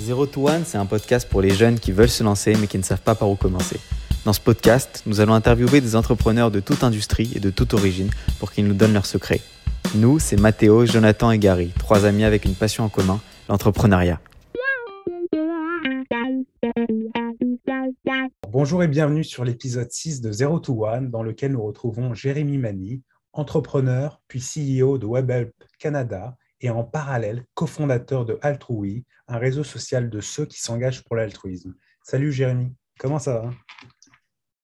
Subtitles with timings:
[0.00, 2.78] Zero to One, c'est un podcast pour les jeunes qui veulent se lancer mais qui
[2.78, 3.78] ne savent pas par où commencer.
[4.24, 8.08] Dans ce podcast, nous allons interviewer des entrepreneurs de toute industrie et de toute origine
[8.38, 9.42] pour qu'ils nous donnent leurs secrets.
[9.94, 14.20] Nous, c'est Mathéo, Jonathan et Gary, trois amis avec une passion en commun, l'entrepreneuriat.
[18.48, 22.56] Bonjour et bienvenue sur l'épisode 6 de Zero to One, dans lequel nous retrouvons Jérémy
[22.56, 23.02] Mani,
[23.34, 30.10] entrepreneur puis CEO de WebHelp Canada et en parallèle cofondateur de Altrui, un réseau social
[30.10, 31.74] de ceux qui s'engagent pour l'altruisme.
[32.02, 33.50] Salut Jérémy, comment ça va?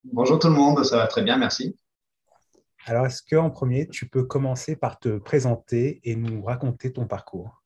[0.05, 1.77] Bonjour tout le monde, ça va très bien, merci.
[2.89, 7.65] Alors, est-ce qu'en premier, tu peux commencer par te présenter et nous raconter ton parcours?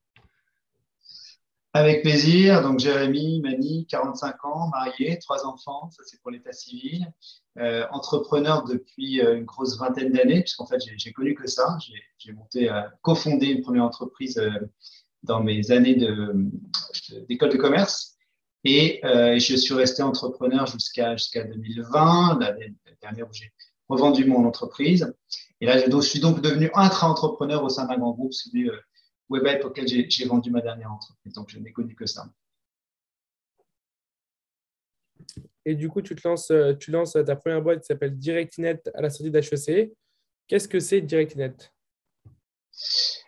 [1.74, 2.62] Avec plaisir.
[2.62, 7.06] Donc, Jérémy, Mani, 45 ans, marié, trois enfants, ça c'est pour l'état civil.
[7.60, 11.77] Euh, entrepreneur depuis euh, une grosse vingtaine d'années, puisqu'en fait, j'ai connu que ça.
[12.16, 14.41] J'ai monté, euh, cofondé une première entreprise
[15.23, 15.95] dans mes années
[17.28, 18.16] d'école de, commerce.
[18.64, 23.53] Et je suis resté entrepreneur jusqu'à jusqu'à 2020, l'année dernière où j'ai
[23.88, 25.12] revendu mon entreprise.
[25.61, 28.70] Et là, je suis donc devenu intra-entrepreneur au sein d'un grand groupe, celui
[29.28, 31.34] WebHelp auquel j'ai vendu ma dernière entreprise.
[31.34, 32.25] Donc, je n'ai connu que ça.
[35.66, 38.80] Et du coup, tu, te lances, euh, tu lances ta première boîte qui s'appelle DirectNet
[38.94, 39.92] à la sortie d'HEC.
[40.48, 41.72] Qu'est-ce que c'est DirectNet?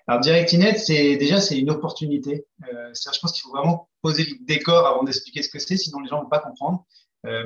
[0.07, 2.47] Alors, DirectNet, c'est déjà c'est une opportunité.
[2.73, 6.01] Euh, je pense qu'il faut vraiment poser le décor avant d'expliquer ce que c'est, sinon
[6.01, 6.85] les gens ne vont pas comprendre.
[7.27, 7.45] Euh,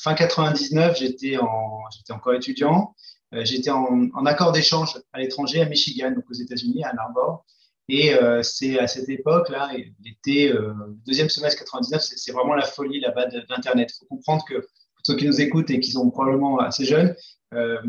[0.00, 2.94] fin 99, j'étais en, j'étais encore étudiant.
[3.34, 6.98] Euh, j'étais en, en, accord d'échange à l'étranger, à Michigan, donc aux États-Unis, à Ann
[6.98, 7.44] Arbor.
[7.88, 9.70] Et euh, c'est à cette époque-là,
[10.04, 10.72] l'été, euh,
[11.06, 13.90] deuxième semestre 99, c'est vraiment la folie là-bas d'Internet.
[13.94, 17.14] Il faut comprendre que pour ceux qui nous écoutent et qui sont probablement assez jeunes,
[17.54, 17.80] euh,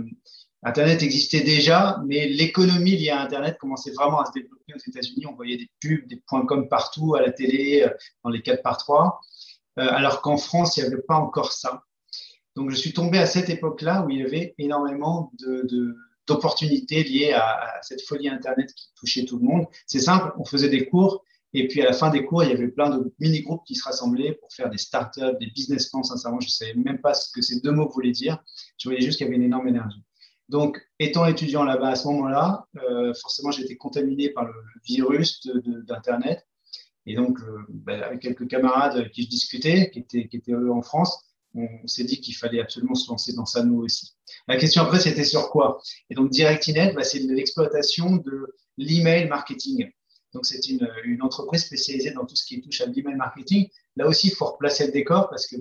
[0.64, 5.25] Internet existait déjà, mais l'économie liée à Internet commençait vraiment à se développer aux États-Unis.
[5.25, 7.88] On voyait des pubs, des points com partout, à la télé,
[8.23, 9.20] dans les 4 par 3
[9.80, 11.83] euh, alors qu'en France, il n'y avait pas encore ça.
[12.55, 15.31] Donc, je suis tombé à cette époque-là où il y avait énormément
[16.30, 19.66] d'opportunités liées à, cette folie Internet qui touchait tout le monde.
[19.88, 21.23] C'est simple, on faisait des cours
[21.54, 23.84] et puis à la fin des cours, il y avait plein de mini-groupes qui se
[23.84, 26.04] rassemblaient pour faire des startups, des business plans.
[26.04, 28.38] Sincèrement, je ne savais même pas ce que ces deux mots voulaient dire.
[28.78, 30.04] Je voyais juste qu'il y avait une énorme énergie.
[30.48, 34.54] Donc, étant étudiant là-bas à ce moment-là, euh, forcément, été contaminé par le
[34.86, 35.48] virus
[35.88, 36.48] d'Internet.
[37.06, 40.72] Et donc, euh, ben, avec quelques camarades qui je discutais, qui étaient, qui étaient eux
[40.72, 44.15] en France, on, s'est dit qu'il fallait absolument se lancer dans ça nous aussi.
[44.48, 45.82] La question après, c'était sur quoi?
[46.10, 49.89] Et donc, DirectNet, ben, c'est l'exploitation de l'email marketing.
[50.33, 53.67] Donc, c'est une, une, entreprise spécialisée dans tout ce qui touche à l'email marketing.
[53.95, 55.55] Là aussi, il faut replacer le décor parce que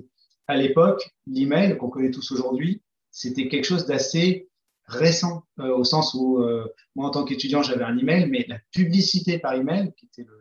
[0.47, 4.49] à l'époque, l'email qu'on connaît tous aujourd'hui, c'était quelque chose d'assez
[4.85, 8.57] récent euh, au sens où euh, moi, en tant qu'étudiant, j'avais un email, mais la
[8.71, 10.37] publicité par email, qui était le,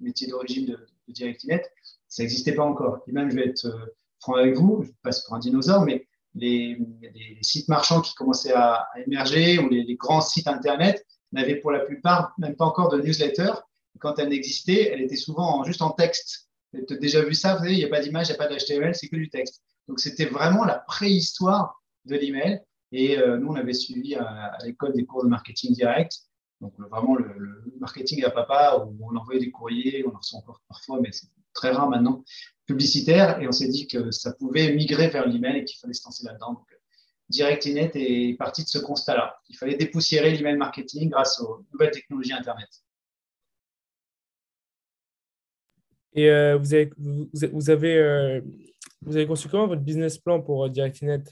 [0.00, 0.74] métier d'origine de,
[1.08, 1.62] de DirectNet,
[2.06, 3.02] ça n'existait pas encore.
[3.08, 6.06] Et même, je vais être euh, franc avec vous, je passe pour un dinosaure, mais
[6.34, 6.78] les,
[7.42, 12.32] sites marchands qui commençaient à, émerger ou les, grands sites Internet n'avaient pour la plupart
[12.38, 13.52] même pas encore de newsletter.
[13.98, 16.48] Quand elle n'existait, elle était souvent juste en texte.
[16.72, 18.38] Vous avez déjà vu ça, vous savez, il n'y a pas d'image, il n'y a
[18.38, 19.62] pas d'HTML, c'est que du texte.
[19.88, 22.60] Donc, c'était vraiment la préhistoire de l'email.
[22.92, 26.20] Et euh, nous, on avait suivi à, à l'école des cours de marketing direct.
[26.60, 30.60] Donc vraiment le, marketing à papa, où on envoyait des courriers, on en reçoit encore
[30.68, 32.24] parfois, mais c'est très rare maintenant,
[32.66, 36.04] publicitaire, et on s'est dit que ça pouvait migrer vers l'email et qu'il fallait se
[36.04, 36.54] lancer là-dedans.
[36.54, 36.66] Donc,
[37.28, 39.38] DirectNet est parti de ce constat-là.
[39.48, 42.68] Il fallait dépoussiérer l'email marketing grâce aux nouvelles technologies Internet.
[46.14, 48.40] Et euh, vous, avez, vous, avez, euh,
[49.02, 51.22] vous conçu comment votre business plan pour euh, DirectNet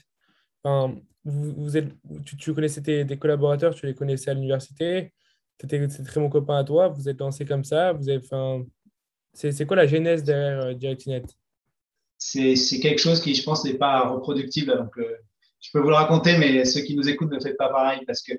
[0.63, 0.95] enfin,
[1.25, 1.93] vous, êtes,
[2.25, 5.13] tu, tu, connaissais tes, collaborateurs, tu les connaissais à l'université,
[5.59, 8.21] c'était très mon copain à toi, vous êtes lancé comme ça, vous avez
[9.37, 11.23] c'est quoi la genèse derrière euh, DirectNet
[12.17, 14.89] C'est quelque chose qui, je pense, n'est pas reproductible.
[14.97, 15.03] Euh,
[15.59, 18.21] je peux vous le raconter, mais ceux qui nous écoutent ne faites pas pareil parce
[18.21, 18.33] que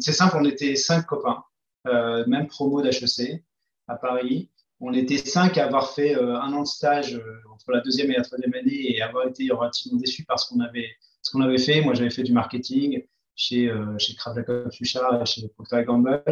[0.00, 1.42] c'est simple, on était cinq copains,
[1.88, 3.42] euh, même promo d'HEC
[3.88, 4.50] à Paris.
[4.80, 7.20] On était cinq à avoir fait un an de stage
[7.52, 10.60] entre la deuxième et la troisième année et avoir été relativement déçus par ce qu'on
[10.60, 10.90] avait,
[11.30, 11.80] qu'on avait fait.
[11.82, 13.04] Moi, j'avais fait du marketing
[13.36, 16.22] chez, chez Kraft Jacob Suchard, chez Procter Gamble.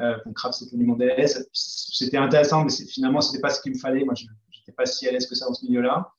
[0.00, 1.02] Euh, donc, Kraft, c'était Limondes.
[1.52, 4.04] C'était intéressant, mais finalement, ce n'était pas ce qu'il me fallait.
[4.04, 6.12] Moi, je n'étais pas si à l'aise que ça dans ce milieu-là.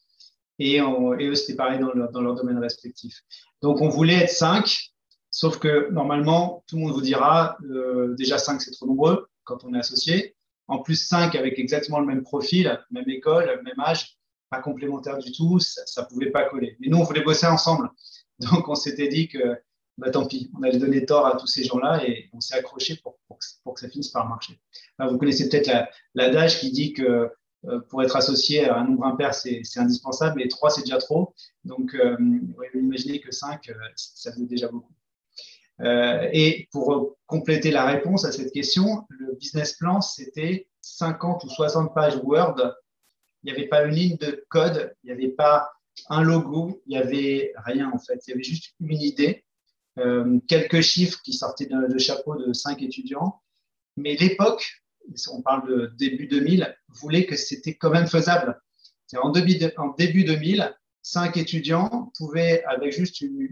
[0.60, 3.22] Et, eux, c'était pareil dans leur, dans leur domaine respectif.
[3.62, 4.92] Donc, on voulait être cinq,
[5.32, 9.64] sauf que normalement, tout le monde vous dira, euh, déjà cinq, c'est trop nombreux quand
[9.64, 10.36] on est associé
[10.70, 14.18] en plus 5 avec exactement le même profil, même école, même âge,
[14.50, 16.78] pas complémentaire du tout, ça ne pouvait pas coller.
[16.80, 17.90] Mais nous, on voulait bosser ensemble.
[18.40, 19.60] Donc, on s'était dit qu'il
[20.00, 22.98] bah, tant pis, on allait donner tort à tous ces gens-là et on s'est accroché
[22.98, 24.60] pour, pour, que ça finisse par marcher.
[25.00, 25.72] vous connaissez peut-être
[26.16, 27.32] l'adage qui dit que
[27.66, 31.34] euh, pour être associé à un nombre impair, c'est indispensable, et 3, c'est déjà trop.
[31.66, 32.16] Donc, euh,
[32.74, 34.94] imaginez que 5, euh, ça faisait déjà beaucoup.
[35.82, 41.94] et pour compléter la réponse à cette question, le business plan, c'était 50 ou 60
[41.94, 42.76] pages Word.
[43.44, 45.70] Il n'y avait pas une ligne de code, il n'y avait pas
[46.10, 48.20] un logo, il n'y avait rien en fait.
[48.28, 49.46] Il y avait juste une idée,
[50.48, 53.42] quelques chiffres qui sortaient de, chapeau de 5 étudiants.
[53.98, 54.84] Mais l'époque,
[55.32, 58.60] on parle de début 2000, voulait que c'était quand même faisable.
[59.22, 63.48] En début, en début 2000, cinq étudiants pouvaient, avec juste une,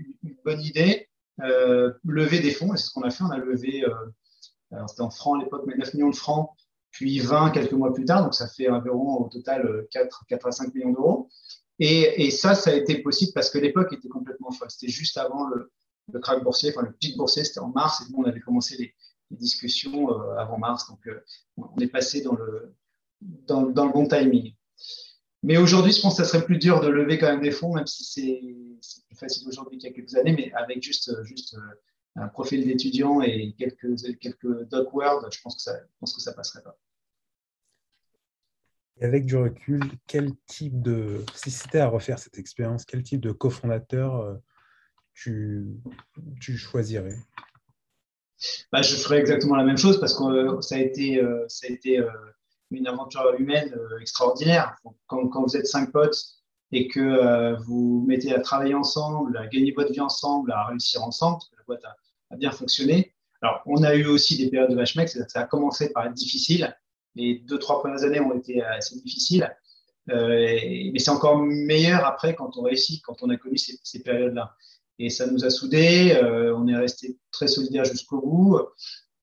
[0.46, 1.10] bonne idée,
[1.42, 2.74] euh, lever des fonds.
[2.74, 3.24] Et c'est ce qu'on a fait.
[3.24, 6.50] On a levé, euh, c'était en francs à l'époque, mais 9 millions de francs,
[6.92, 8.24] puis 20 quelques mois plus tard.
[8.24, 11.30] Donc ça fait environ au total 4, 4 à 5 millions d'euros.
[11.80, 14.72] Et, ça, ça a été possible parce que l'époque était complètement folle.
[14.72, 15.72] C'était juste avant le,
[16.12, 18.78] le crack boursier, enfin le pic boursier, c'était en mars, et nous, on avait commencé
[18.78, 18.94] les,
[19.30, 20.88] discussions euh, avant mars.
[20.88, 21.20] Donc, euh,
[21.58, 22.74] on est passé dans le,
[23.20, 24.54] dans, le bon timing.
[25.44, 27.74] Mais aujourd'hui, je pense que ça serait plus dur de lever quand même des fonds,
[27.74, 31.56] même si c'est plus facile aujourd'hui qu'il y a quelques années, mais avec juste, juste
[31.56, 36.64] euh, un profil d'étudiant et quelques, quelques doc words, je pense que ça, ça passerait
[36.64, 36.78] pas.
[39.02, 43.20] Et avec du recul, quel type de, si c'était à refaire cette expérience, quel type
[43.20, 44.40] de cofondateur
[45.18, 47.18] tu, choisirais
[48.72, 51.66] bah, je ferais exactement la même chose parce que euh, ça a été, euh, ça
[51.68, 52.08] a été euh,
[52.70, 54.76] une aventure humaine extraordinaire.
[55.08, 56.24] Quand, vous êtes cinq potes
[56.72, 61.40] et que vous mettez à travailler ensemble, à gagner votre vie ensemble, à réussir ensemble,
[61.58, 61.84] la boîte
[62.30, 63.16] a, bien fonctionné.
[63.42, 66.76] Alors, on a eu aussi des périodes de HMEC, ça a commencé par être difficile.
[67.16, 69.50] Les deux, trois premières années ont été assez difficiles.
[70.08, 74.54] mais c'est encore meilleur après quand on réussit, quand on a connu ces périodes-là.
[75.00, 78.60] Et ça nous a soudés, euh, on est resté très solidaires jusqu'au bout.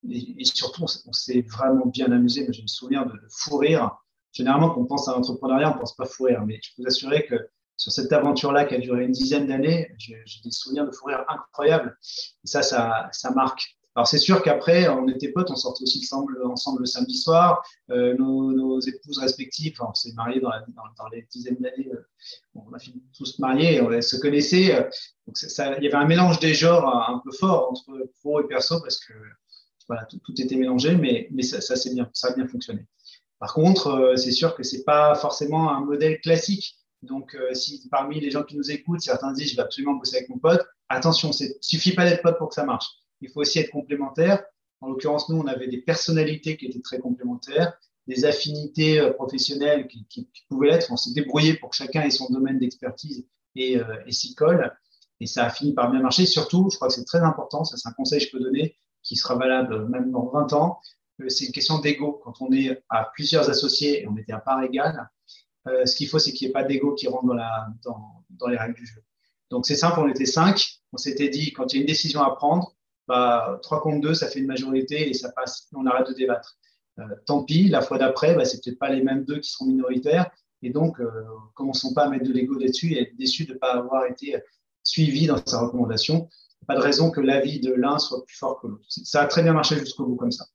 [0.08, 2.46] Et, surtout, on, s'est vraiment bien amusé.
[2.52, 3.90] Je me souviens de, de fou rire.
[4.32, 6.44] Généralement, quand on pense à l'entrepreneuriat, on ne pense pas fou rire.
[6.46, 9.92] Mais je peux vous assurer que sur cette aventure-là qui a duré une dizaine d'années,
[9.98, 11.96] j'ai des souvenirs de fou rire incroyables.
[12.44, 13.76] Et ça, ça, ça marque.
[13.96, 17.64] Alors c'est sûr qu'après, on était potes, on sortait aussi ensemble, ensemble le samedi soir.
[17.90, 20.50] Euh, nos, épouses respectives, on s'est mariés dans,
[21.12, 22.04] les dizaines d'années, euh,
[22.56, 24.74] on a fini tous mariés, on se connaissait.
[24.74, 24.82] Euh,
[25.26, 28.48] donc ça, il y avait un mélange des genres un peu fort entre pro et
[28.48, 29.12] perso parce que
[30.10, 32.86] tout, était mélangé, mais, mais ça, ça, bien, ça a bien fonctionné.
[33.38, 36.78] Par contre, c'est sûr que c'est pas forcément un modèle classique.
[37.02, 40.30] Donc, si parmi les gens qui nous écoutent, certains disent je vais absolument bosser avec
[40.30, 42.86] mon pote, attention, il ne suffit pas d'être pote pour que ça marche
[43.24, 44.44] il faut aussi être complémentaire.
[44.80, 47.72] En l'occurrence, nous, on avait des personnalités qui étaient très complémentaires,
[48.06, 50.92] des affinités euh, professionnelles qui, pouvaient l'être.
[50.92, 53.26] On s'est débrouillé pour que chacun ait son domaine d'expertise
[53.56, 54.72] et, euh, et s'y colle.
[55.20, 56.26] Et ça a fini par bien marcher.
[56.26, 58.76] Surtout, je crois que c'est très important, ça c'est un conseil que je peux donner
[59.02, 60.80] qui sera valable même dans 20 ans,
[61.20, 62.20] euh, c'est une question d'ego.
[62.24, 65.08] Quand on est à plusieurs associés et on était à part égale,
[65.86, 67.34] ce qu'il faut, c'est qu'il n'y ait pas d'ego qui rentre
[68.28, 69.02] dans les règles du jeu.
[69.50, 70.80] Donc c'est simple, on était cinq.
[70.92, 72.73] On s'était dit, quand il y a une décision à prendre,
[73.06, 76.56] bah, 3 contre 2, ça fait une majorité et ça passe, on arrête de débattre.
[76.98, 79.66] Euh, tant pis, la fois d'après, bah, c'est peut-être pas les mêmes deux qui seront
[79.66, 80.30] minoritaires.
[80.62, 81.10] Et donc, euh,
[81.54, 84.36] commençons pas à mettre de l'ego là-dessus et être déçus de ne pas avoir été
[84.82, 86.28] suivi dans sa recommandation.
[86.66, 88.84] Pas de raison que l'avis de l'un soit plus fort que l'autre.
[88.88, 90.46] Ça a très bien marché jusqu'au bout comme ça.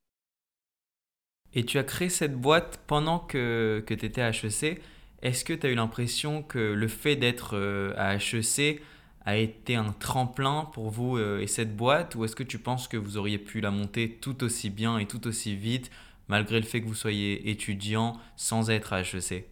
[1.53, 4.81] Et tu as créé cette boîte pendant que, que tu étais à HEC.
[5.21, 8.81] Est-ce que tu as eu l'impression que le fait d'être euh, à HEC
[9.29, 12.87] a été un tremplin pour vous euh, et cette boîte ou est-ce que tu penses
[12.87, 15.91] que vous auriez pu la monter tout aussi bien et tout aussi vite
[16.27, 19.47] malgré le fait que vous soyez étudiant sans être à HEC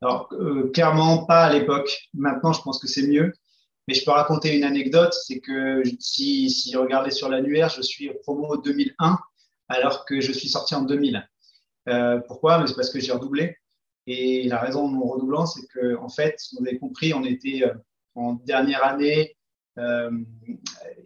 [0.00, 2.08] Alors, euh, clairement pas à l'époque.
[2.14, 3.32] Maintenant, je pense que c'est mieux.
[3.86, 8.10] Mais je peux raconter une anecdote, c'est que si, si regardez sur l'annuaire, je suis
[8.22, 9.18] promo 2001
[9.68, 11.26] alors que je suis sorti en 2000.
[11.88, 12.66] Euh, pourquoi?
[12.66, 13.56] C'est parce que j'ai redoublé.
[14.10, 17.62] Et la raison de mon redoublant, c'est que, en fait, vous avez compris, on était
[17.62, 17.74] euh,
[18.14, 19.36] en dernière année.
[19.76, 20.10] Euh,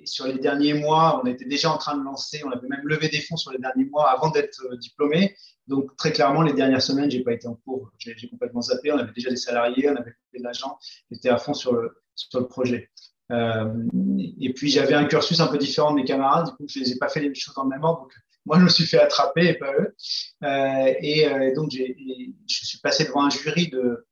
[0.05, 3.09] sur les derniers mois, on était déjà en train de lancer, on avait même levé
[3.09, 5.35] des fonds sur les derniers mois avant d'être euh, diplômé.
[5.67, 7.91] Donc, très clairement, les dernières semaines, je n'ai pas été en cours.
[7.99, 8.93] J'ai complètement zappé.
[8.93, 10.79] On avait déjà des salariés, on avait de l'agent.
[11.11, 12.89] J'étais à fond sur le, sur le projet.
[13.31, 16.47] et puis, j'avais un cursus un peu différent de mes camarades.
[16.47, 18.07] Du coup, je n'ai pas fait les choses dans le même ordre.
[18.45, 19.95] Moi, je me suis fait attraper et pas eux.
[20.43, 24.07] Euh, et, euh, donc, je suis passé devant un jury de,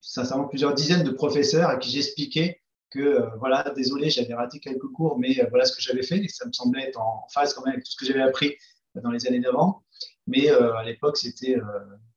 [0.00, 4.86] sincèrement, plusieurs dizaines de professeurs à qui j'expliquais que, euh, voilà, désolé, j'avais raté quelques
[4.94, 6.18] cours, mais voilà ce que j'avais fait.
[6.18, 8.54] Et ça me semblait être en phase quand même avec tout ce que j'avais appris
[8.94, 9.82] dans les années d'avant.
[10.26, 11.56] Mais à l'époque, c'était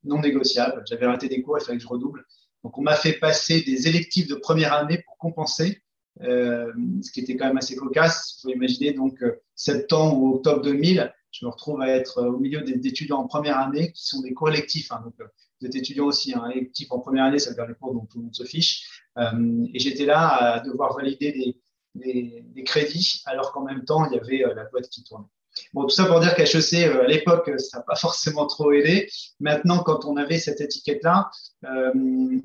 [0.04, 0.84] non négociable.
[0.88, 2.26] J'avais raté des cours, il fallait que je redouble.
[2.64, 5.82] Donc, on m'a fait passer des électifs de première année pour compenser.
[6.22, 8.38] ce qui était quand même assez cocasse.
[8.38, 9.24] Il faut imaginer donc
[9.56, 13.60] septembre ou octobre 2000, je me retrouve à être au milieu des étudiants en première
[13.60, 14.92] année qui sont des collectifs.
[14.92, 15.14] Hein, donc,
[15.62, 17.94] vous êtes étudiant aussi, un hein, électif en première année, ça veut dire les cours
[17.94, 19.04] dont tout le monde se fiche.
[19.18, 21.56] et j'étais là à devoir valider
[21.96, 25.26] des, crédits, alors qu'en même temps, il y avait la boîte qui tournait.
[25.74, 29.10] Bon, tout ça pour dire qu'HEC, euh, à l'époque, ça n'a pas forcément trop aidé.
[29.40, 31.30] Maintenant, quand on avait cette étiquette-là,
[31.66, 31.92] euh,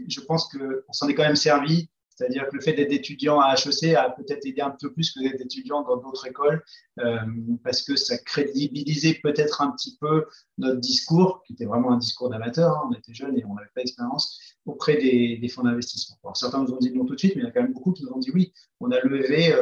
[0.09, 1.89] je pense qu'on s'en est quand même servi.
[2.15, 5.21] C'est-à-dire que le fait d'être étudiant à HEC a peut-être aidé un peu plus que
[5.21, 6.63] d'être étudiant dans d'autres écoles,
[7.01, 7.19] euh,
[7.63, 10.27] parce que ça crédibilisait peut-être un petit peu
[10.59, 12.77] notre discours, qui était vraiment un discours d'amateur.
[12.77, 12.89] Hein.
[12.91, 16.17] on était jeunes et on n'avait pas d'expérience auprès des, fonds d'investissement.
[16.35, 17.93] certains nous ont dit non tout de suite, mais il y a quand même beaucoup
[17.93, 18.53] qui nous ont dit oui.
[18.81, 19.53] On a levé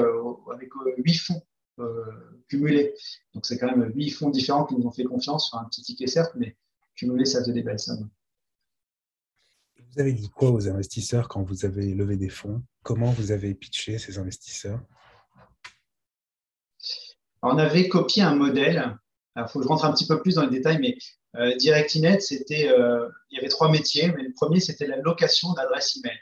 [0.53, 1.43] avec huit fonds
[1.79, 2.05] euh,
[2.49, 2.95] cumulés.
[3.35, 5.81] Donc, c'est quand même huit fonds différents qui nous ont fait confiance sur un petit
[5.81, 6.57] ticket, certes, mais
[6.95, 8.11] cumulé, ça faisait des belles sommes.
[9.95, 12.63] Vous avez dit quoi aux investisseurs quand vous avez levé des fonds?
[12.83, 14.81] Comment vous avez pitché ces investisseurs?
[17.43, 18.97] On avait copié un modèle.
[19.37, 20.97] Il faut que je rentre un petit peu plus dans les détails, mais
[21.37, 25.53] euh, DirectInet, c'était, euh, il y avait trois métiers, mais le premier, c'était la location
[25.53, 26.19] d'adresse email.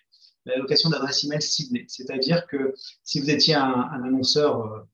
[0.46, 1.84] La location d'adresse email ciblée.
[1.86, 2.74] C'est-à-dire que
[3.04, 4.84] si vous étiez un, annonceur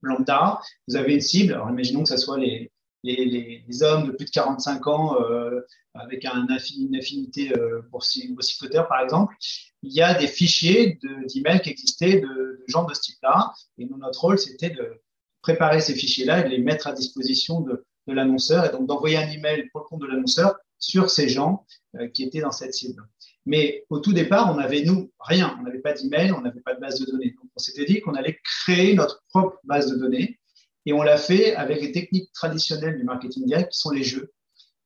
[0.00, 1.52] lambda, vous avez une cible.
[1.52, 2.70] Alors, imaginons que ce soit les,
[3.04, 5.60] les, hommes de plus de 45 ans euh,
[5.94, 6.46] avec un
[6.78, 9.34] une affinité euh, pour boursicoteur, par exemple.
[9.82, 10.98] Il y a des fichiers
[11.32, 13.52] d'emails qui existaient de, de, gens de ce type-là.
[13.78, 15.00] Et notre rôle, c'était de
[15.42, 19.18] préparer ces fichiers-là et de les mettre à disposition de, de l'annonceur et donc d'envoyer
[19.18, 21.64] un email pour le compte de l'annonceur sur ces gens
[21.96, 23.02] euh, qui étaient dans cette cible.
[23.46, 25.56] Mais au tout départ, on n'avait, nous, rien.
[25.58, 27.34] On n'avait pas d'email, on n'avait pas de base de données.
[27.40, 30.38] Donc, on s'était dit qu'on allait créer notre propre base de données.
[30.88, 34.32] Et on l'a fait avec les techniques traditionnelles du marketing direct, qui sont les jeux.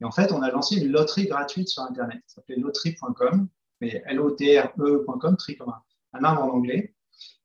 [0.00, 2.20] Et en fait, on a lancé une loterie gratuite sur Internet.
[2.26, 3.46] Ça s'appelait loterie.com,
[3.80, 5.72] mais L-O-T-R-E.com, tri comme
[6.12, 6.96] un, arbre en anglais,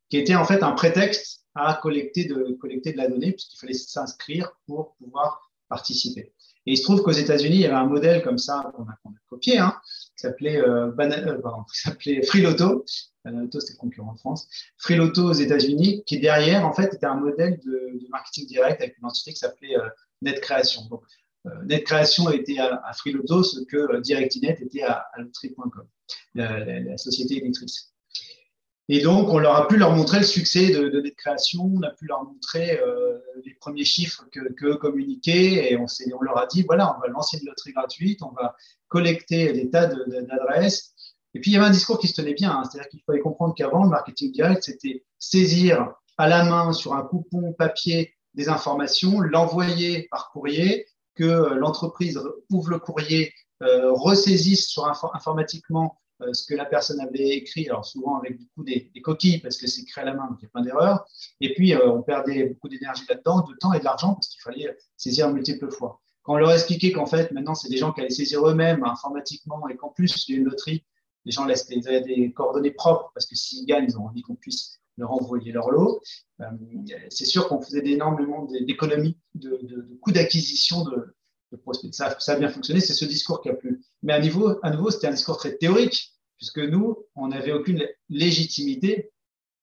[0.09, 2.57] qui était en fait un prétexte à collecter de,
[2.95, 6.33] la donnée, puisqu'il fallait s'inscrire pour pouvoir participer.
[6.65, 8.97] Et il se trouve qu'aux États-Unis, il y avait un modèle comme ça qu'on a,
[9.29, 9.79] copié, hein,
[10.15, 11.41] qui s'appelait euh, euh
[11.73, 12.85] s'appelait Freeloto.
[13.31, 14.47] Banaloto, c'était le concurrent de France.
[14.77, 19.05] Freeloto aux États-Unis, qui derrière, en fait, était un modèle de, marketing direct avec une
[19.05, 19.87] entité qui s'appelait euh,
[20.21, 20.85] NetCreation.
[20.89, 21.03] Donc,
[21.45, 25.21] euh, NetCreation était à, à Freeloto ce que DirectNet était à, à
[26.35, 27.93] la, la, société éditrice.
[28.89, 31.89] Et donc, on leur a pu leur montrer le succès de, de création, on a
[31.89, 36.63] pu leur montrer euh, les premiers chiffres que, que communiquaient, et on, leur a dit,
[36.63, 38.55] voilà, on va lancer une loterie gratuite, on va
[38.87, 40.93] collecter des tas d'adresses.
[41.37, 42.63] Et puis, il y avait un discours qui se tenait bien, hein.
[42.63, 47.03] c'est-à-dire qu'il fallait comprendre qu'avant, le marketing direct, c'était saisir à la main sur un
[47.03, 54.87] coupon papier des informations, l'envoyer par courrier, que l'entreprise ouvre le courrier, euh, ressaisisse sur
[55.13, 59.37] informatiquement euh, ce que la personne avait écrit, alors souvent avec du coup des, coquilles
[59.37, 61.05] parce que c'est créé à la main, donc il y a plein d'erreurs.
[61.39, 64.41] Et puis euh, on perdait beaucoup d'énergie là-dedans, de temps et de l'argent parce qu'il
[64.41, 66.01] fallait saisir multiples fois.
[66.23, 69.67] Quand on leur expliquait qu'en fait maintenant c'est des gens qui allaient saisir eux-mêmes informatiquement
[69.67, 70.83] et qu'en plus il y a une loterie,
[71.27, 74.79] les gens laissent des, coordonnées propres parce que s'ils gagnent, ils ont envie qu'on puisse
[74.97, 75.99] leur envoyer leur lot.
[76.39, 76.45] Euh,
[77.09, 81.13] c'est sûr qu'on faisait énormément d'économies de, coûts d'acquisition de,
[81.91, 83.83] ça, ça, a bien fonctionné, c'est ce discours qui a plu.
[84.03, 89.11] Mais à nouveau, c'était un discours très théorique, puisque nous, on n'avait aucune légitimité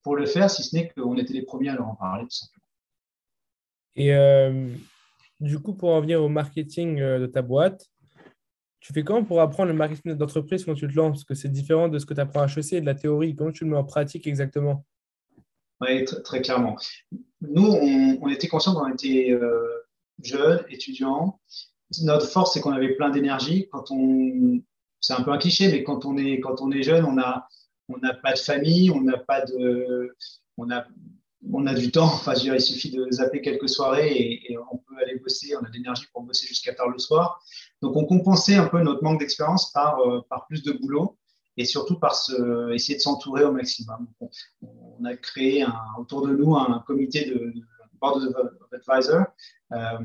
[0.02, 2.36] pour le faire, si ce n'est qu'on était les premiers à leur en parler, tout
[2.36, 2.66] simplement.
[3.96, 4.68] Et euh,
[5.40, 7.86] du coup, pour en venir au marketing euh, de ta boîte,
[8.84, 11.12] tu fais comment pour apprendre le marketing d'entreprise quand tu te lances?
[11.12, 13.34] Parce que c'est différent de ce que tu apprends à HEC et de la théorie.
[13.34, 14.84] Comment tu le mets en pratique exactement?
[15.80, 16.76] Oui, très, clairement.
[17.40, 17.64] Nous,
[18.20, 19.86] on, était conscients qu'on était euh,
[20.22, 21.40] jeunes, étudiants,
[22.02, 23.68] notre force, c'est qu'on avait plein d'énergie.
[23.72, 24.60] Quand on,
[25.00, 27.48] c'est un peu un cliché, mais quand on est, quand on est jeune, on a,
[27.88, 30.14] on n'a pas de famille, on n'a pas de,
[30.58, 30.84] on a,
[31.52, 32.04] on a du temps.
[32.04, 35.54] Enfin, il suffit de zapper quelques soirées et, on peut aller bosser.
[35.56, 37.42] On a de l'énergie pour bosser jusqu'à tard le soir.
[37.82, 41.16] Donc, on compensait un peu notre manque d'expérience par, euh, par plus de boulot
[41.56, 42.16] et surtout par
[42.72, 44.08] essayer de s'entourer au maximum.
[44.62, 45.64] On, a créé
[45.98, 47.52] autour de nous un comité de,
[48.00, 49.24] board of advisor
[49.72, 49.98] euh,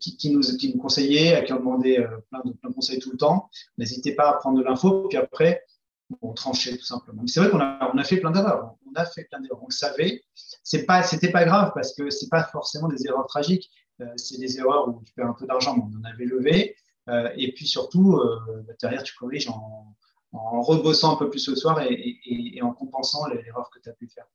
[0.00, 2.98] qui, nous, qui nous conseillaient, à qui on demandait euh, plein, de, plein de conseils
[2.98, 3.50] tout le temps.
[3.78, 5.64] N'hésitez pas à prendre de l'info, puis après,
[6.22, 7.22] on tranchait tout simplement.
[7.22, 8.74] Mais c'est vrai qu'on a, fait plein d'erreurs.
[8.86, 9.62] On a fait plein d'erreurs.
[9.62, 10.22] On le savait.
[10.62, 13.70] C'est pas, c'était pas grave parce que c'est pas forcément des erreurs tragiques.
[14.00, 16.76] Euh, c'est des erreurs où tu perds un peu d'argent, mais on en avait levé.
[17.36, 18.20] et puis surtout,
[18.66, 19.96] bah, derrière, tu corriges en,
[20.32, 24.08] en rebossant un peu plus le soir et, en compensant l'erreur que tu as pu
[24.08, 24.26] faire.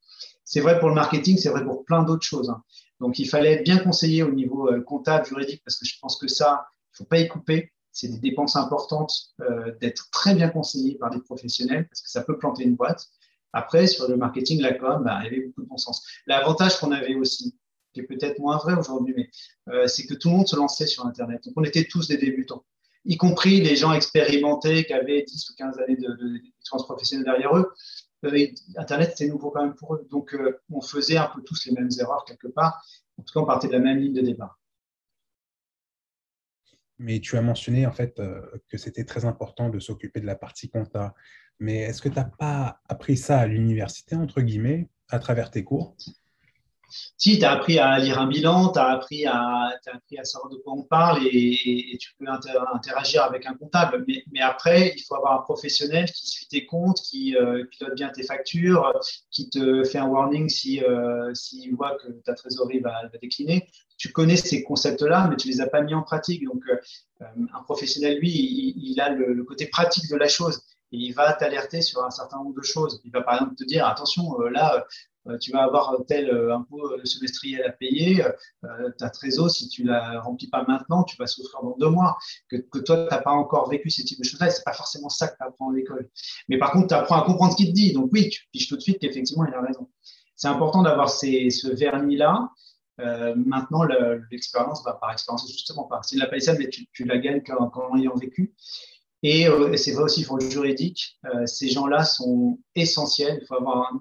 [0.44, 2.50] C'est vrai pour le marketing, c'est vrai pour plein d'autres choses.
[2.50, 2.62] Hein.
[3.00, 6.28] Donc, il fallait bien conseillé au niveau euh, comptable, juridique, parce que je pense que
[6.28, 7.72] ça, il ne faut pas y couper.
[7.96, 12.22] C'est des dépenses importantes euh, d'être très bien conseillé par des professionnels, parce que ça
[12.22, 13.06] peut planter une boîte.
[13.54, 16.06] Après, sur le marketing, la com, bah, il y avait beaucoup de bon sens.
[16.26, 17.56] L'avantage qu'on avait aussi,
[17.94, 19.30] qui est peut-être moins vrai aujourd'hui, mais
[19.72, 21.42] euh, c'est que tout le monde se lançait sur Internet.
[21.46, 22.66] Donc, on était tous des débutants,
[23.06, 27.56] y compris les gens expérimentés qui avaient 10 ou 15 années d'expérience de, professionnelle derrière
[27.56, 27.72] eux.
[28.26, 30.06] Euh, Internet, c'était nouveau quand même pour eux.
[30.10, 30.36] Donc,
[30.70, 32.84] on faisait un peu tous les mêmes erreurs quelque part.
[33.18, 34.58] En tout cas, on partait de la même ligne de départ.
[36.98, 38.20] Mais tu as mentionné en fait
[38.68, 41.14] que c'était très important de s'occuper de la partie compta.
[41.58, 45.64] Mais est-ce que tu n'as pas appris ça à l'université, entre guillemets, à travers tes
[45.64, 45.96] cours?
[47.16, 49.72] Si, tu as appris à lire un bilan, tu as, appris à,
[50.22, 54.04] savoir de quoi on parle et, tu peux interagir avec un comptable.
[54.32, 58.08] Mais, après, il faut avoir un professionnel qui suit tes comptes, qui euh, pilote bien
[58.10, 58.92] tes factures,
[59.30, 60.84] qui te fait un warning s'il
[61.34, 63.68] si, euh, voit que ta trésorerie va, décliner.
[63.98, 66.44] Tu connais ces concepts-là, mais tu ne les as pas mis en pratique.
[66.44, 66.76] Donc, euh,
[67.22, 70.62] un professionnel, lui, il, a le, côté pratique de la chose
[70.92, 73.00] et il va t'alerter sur un certain nombre de choses.
[73.04, 74.80] Il va par exemple te dire attention, là, euh,
[75.40, 78.24] tu vas avoir tel euh, impôt euh, semestriel à payer,
[78.98, 82.16] ta trésor, si tu la remplis pas maintenant, tu vas souffrir dans deux mois.
[82.48, 85.08] Que, toi, tu n'as pas encore vécu ce type de choses-là, ce n'est pas forcément
[85.08, 86.08] ça que tu apprends à l'école.
[86.48, 87.92] Mais par contre, tu apprends à comprendre ce qu'il te dit.
[87.92, 89.88] Donc oui, tu piches tout de suite qu'effectivement, il a raison.
[90.34, 92.50] C'est important d'avoir ce vernis-là.
[93.36, 93.82] maintenant,
[94.30, 96.00] l'expérience va par expérience, justement pas.
[96.02, 98.54] C'est de la palissade, mais tu, la gagnes qu'en ayant vécu.
[99.26, 103.40] Euh, et, c'est vrai aussi pour le juridique, euh, ces gens-là sont essentiels.
[103.42, 103.92] Il faut avoir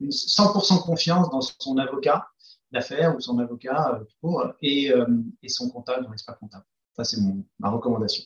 [0.00, 2.26] une 100% confiance dans son avocat
[2.72, 6.64] d'affaires ou son avocat euh, et, son comptable ou l'expert comptable.
[6.96, 7.18] Ça, c'est
[7.58, 8.24] ma recommandation.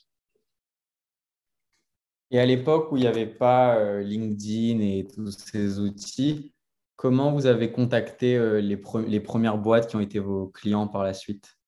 [2.30, 6.54] Et à l'époque où il n'y avait pas LinkedIn et tous ces outils,
[6.96, 11.58] comment vous avez contacté les premières boîtes qui ont été vos clients par la suite?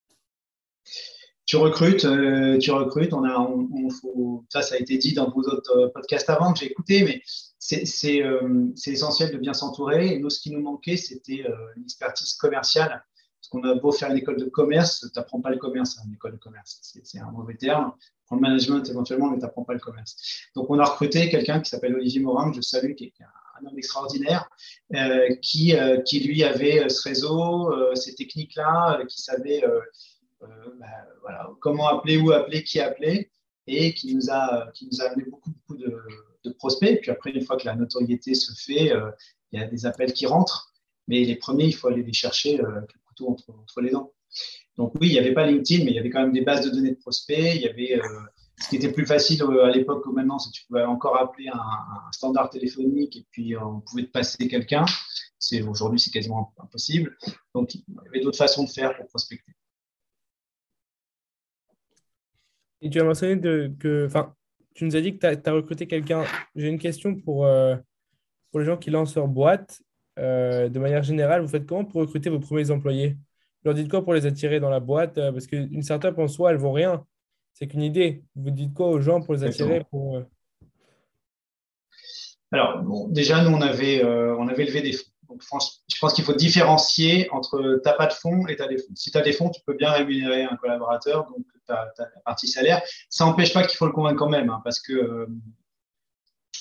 [1.45, 3.13] Tu recrutes, euh, tu recrutes.
[3.13, 3.47] On a,
[4.49, 7.21] ça, ça a été dit dans vos autres euh, podcasts avant que j'ai écouté, mais
[7.59, 10.13] c'est euh, essentiel de bien s'entourer.
[10.13, 13.03] Et nous, ce qui nous manquait, c'était une expertise commerciale.
[13.39, 16.03] Parce qu'on a beau faire une école de commerce, tu n'apprends pas le commerce, hein,
[16.07, 16.79] une école de commerce.
[16.81, 17.93] C'est un mauvais terme.
[17.99, 20.15] Tu prends le management éventuellement, mais tu n'apprends pas le commerce.
[20.55, 23.13] Donc, on a recruté quelqu'un qui s'appelle Olivier Morin, que je salue, qui est
[23.61, 24.49] un homme extraordinaire,
[25.43, 29.63] qui, qui lui avait ce réseau, ces techniques-là, qui savait
[30.79, 30.87] bah,
[31.21, 33.31] voilà, comment appeler, où appeler, qui appeler,
[33.67, 37.01] et qui nous a, qui nous a amené beaucoup, beaucoup de, prospects.
[37.01, 39.09] Puis après, une fois que la notoriété se fait, euh,
[39.51, 40.71] il y a des appels qui rentrent.
[41.07, 43.89] Mais les premiers, il faut aller les chercher euh, avec le couteau entre, entre, les
[43.89, 44.13] dents.
[44.77, 46.65] Donc oui, il n'y avait pas LinkedIn, mais il y avait quand même des bases
[46.65, 47.55] de données de prospects.
[47.55, 47.99] Il y avait
[48.61, 51.47] ce qui était plus facile à l'époque que maintenant, c'est que tu pouvais encore appeler
[51.47, 54.85] un, standard téléphonique et puis on pouvait te passer quelqu'un.
[55.39, 57.17] C'est aujourd'hui, c'est quasiment impossible.
[57.53, 59.53] Donc il y avait d'autres façons de faire pour prospecter.
[62.81, 64.33] Et tu as mentionné de, que, enfin,
[64.73, 66.23] tu nous as dit que tu as, recruté quelqu'un.
[66.55, 67.75] J'ai une question pour, euh,
[68.51, 69.81] pour les gens qui lancent leur boîte.
[70.17, 73.09] Euh, de manière générale, vous faites comment pour recruter vos premiers employés?
[73.09, 76.27] Vous leur dites quoi pour les attirer dans la boîte euh, Parce qu'une startup en
[76.27, 77.05] soi, elle ne vaut rien.
[77.53, 78.23] C'est qu'une idée.
[78.35, 80.21] Vous dites quoi aux gens pour les attirer pour,
[82.51, 86.33] Alors, bon, déjà, nous, on avait, on avait levé des fonds je pense qu'il faut
[86.33, 88.93] différencier entre ta pas de fonds et tu as des fonds.
[88.95, 91.91] Si tu as des fonds, tu peux bien rémunérer un collaborateur, donc la
[92.23, 92.81] partie salaire.
[93.09, 95.27] Ça n'empêche pas qu'il faut le convaincre quand même, hein, parce que euh,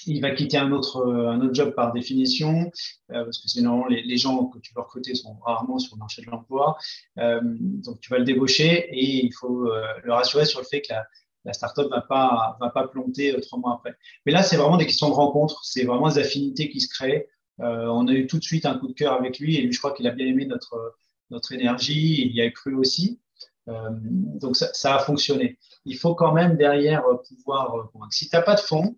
[0.07, 2.71] il va quitter un autre, un autre job par définition,
[3.11, 6.01] euh, parce que c'est les, les, gens que tu veux recruter sont rarement sur le
[6.01, 6.77] marché de l'emploi.
[7.19, 10.93] Euh, donc tu vas le débaucher et il faut le rassurer sur le fait que
[10.93, 11.07] la,
[11.45, 13.95] la startup va pas va pas planter trois mois après.
[14.27, 17.29] Mais là, c'est vraiment des questions de rencontre, c'est vraiment des affinités qui se créent.
[17.61, 19.73] Euh, on a eu tout de suite un coup de cœur avec lui et lui,
[19.73, 20.97] je crois qu'il a bien aimé notre,
[21.31, 23.21] notre énergie, il y a cru aussi.
[23.68, 25.59] Euh, donc ça, a fonctionné.
[25.85, 28.07] Il faut quand même derrière pouvoir euh.
[28.11, 28.96] Si tu n'as pas de fonds,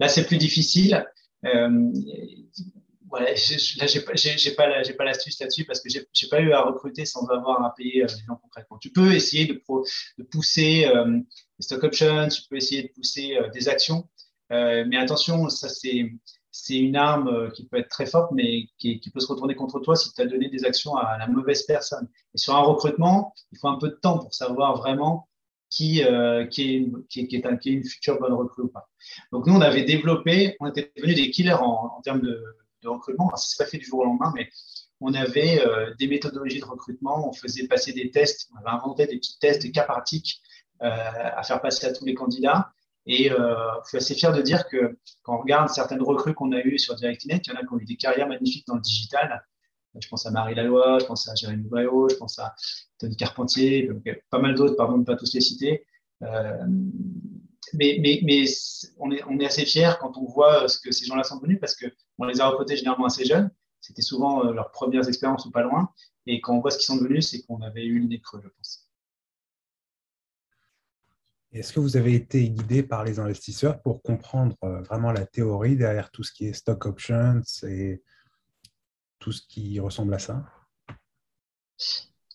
[0.00, 1.06] là c'est plus difficile.
[1.44, 1.92] Euh,
[3.12, 3.34] ouais,
[3.78, 4.12] là j'ai pas,
[4.56, 7.74] pas, j'ai pas l'astuce là-dessus parce que j'ai pas eu à recruter sans avoir à
[7.76, 8.78] payer les gens concrètement.
[8.78, 9.54] Tu peux essayer de,
[10.18, 10.90] de pousser
[11.58, 14.08] des stock options, tu peux essayer de pousser des actions,
[14.50, 16.10] mais attention, ça c'est
[16.60, 19.78] c'est une arme euh, qui peut être très forte, mais qui, peut se retourner contre
[19.78, 22.08] toi si tu as donné des actions à la mauvaise personne.
[22.34, 25.28] Et sur un recrutement, il faut un peu de temps pour savoir vraiment
[25.70, 28.88] qui, euh, est, une future bonne recrue ou pas.
[29.30, 32.42] Donc nous, on avait développé, on était devenus des killers en, termes de,
[32.84, 33.30] recrutement.
[33.36, 34.48] ça s'est pas fait du jour au lendemain, mais
[35.00, 39.06] on avait euh, des méthodologies de recrutement, on faisait passer des tests, on avait inventé
[39.06, 40.42] des petits tests, des cas pratiques
[40.80, 42.72] à faire passer à tous les candidats.
[43.08, 46.52] Et euh, je suis assez fier de dire que quand on regarde certaines recrues qu'on
[46.52, 48.74] a eues sur DirectNet, il y en a qui ont eu des carrières magnifiques dans
[48.74, 49.42] le digital.
[49.98, 52.54] Je pense à Marie Laloy, je pense à Jérémy Bréau, je pense à
[52.98, 53.90] Tony Carpentier,
[54.30, 55.86] pas mal d'autres, pardon, de ne pas tous les citer.
[56.22, 56.66] Euh,
[57.72, 57.98] mais,
[58.98, 62.24] on, est, assez fiers quand on voit ce que ces gens-là sont devenus parce qu'on
[62.26, 63.50] les a recrutés généralement assez jeunes.
[63.80, 65.88] C'était souvent leurs premières expériences ou pas loin.
[66.26, 68.40] Et quand on voit ce qu'ils sont devenus, c'est qu'on avait eu le nez creux,
[68.42, 68.87] je pense.
[71.52, 76.10] Est-ce que vous avez été guidé par les investisseurs pour comprendre vraiment la théorie derrière
[76.10, 78.02] tout ce qui est stock options et
[79.18, 80.44] tout ce qui ressemble à ça?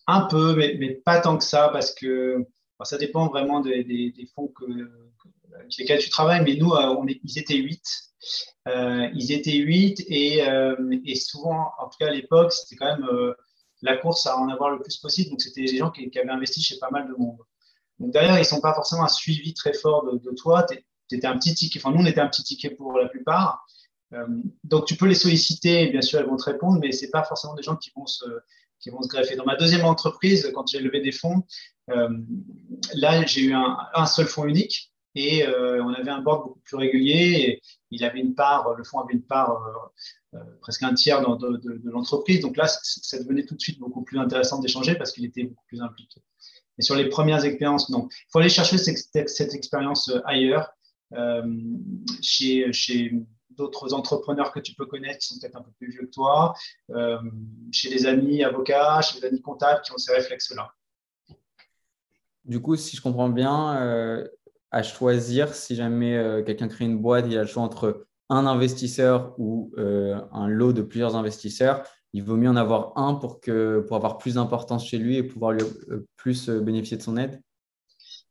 [0.06, 2.46] Un peu, mais, pas tant que ça, parce que
[2.82, 4.64] ça dépend vraiment des, fonds que,
[5.58, 6.42] avec lesquels tu travailles.
[6.44, 7.82] Mais nous, euh, ils étaient huit.
[8.68, 10.76] Euh, ils étaient huit et, euh,
[11.14, 13.34] souvent, en tout cas à l'époque, c'était quand même
[13.82, 15.30] la course à en avoir le plus possible.
[15.30, 17.38] Donc, c'était des gens qui, avaient investi chez pas mal de monde.
[17.98, 20.64] Donc, derrière, ils ne sont pas forcément un suivi très fort de, toi.
[20.64, 21.78] Tu étais un petit ticket.
[21.78, 23.64] Enfin, nous, on était un petit ticket pour la plupart.
[24.12, 24.26] Euh,
[24.64, 27.24] donc, tu peux les solliciter, bien sûr, elles vont te répondre, mais ce n'est pas
[27.24, 28.24] forcément des gens qui vont se,
[28.80, 29.36] qui vont se greffer.
[29.36, 31.44] Dans ma deuxième entreprise, quand j'ai levé des fonds,
[31.90, 32.08] euh,
[32.94, 36.76] là, j'ai eu un, seul fonds unique et euh, on avait un board beaucoup plus
[36.76, 37.44] régulier.
[37.48, 39.56] Et il avait une part, le fonds avait une part
[40.62, 42.40] presque un tiers de, de, l'entreprise.
[42.40, 45.64] Donc là, ça devenait tout de suite beaucoup plus intéressant d'échanger parce qu'il était beaucoup
[45.68, 46.20] plus impliqué.
[46.78, 48.08] Et sur les premières expériences, non.
[48.10, 50.74] Il faut aller chercher cette, expérience ailleurs,
[52.20, 53.12] chez, chez
[53.56, 56.54] d'autres entrepreneurs que tu peux connaître qui sont peut-être un peu plus vieux que toi,
[56.90, 57.18] euh,
[57.72, 60.72] chez des amis avocats, chez des amis comptables qui ont ces réflexes-là.
[62.44, 64.28] Du coup, si je comprends bien, euh,
[64.70, 68.46] à choisir, si jamais euh, quelqu'un crée une boîte, il a le choix entre un
[68.46, 71.84] investisseur ou un lot de plusieurs investisseurs,
[72.14, 75.22] il vaut mieux en avoir un pour, que, pour avoir plus d'importance chez lui et
[75.22, 75.62] pouvoir lui,
[76.16, 77.40] plus bénéficier de son aide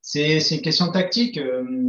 [0.03, 1.39] c'est une question de tactique.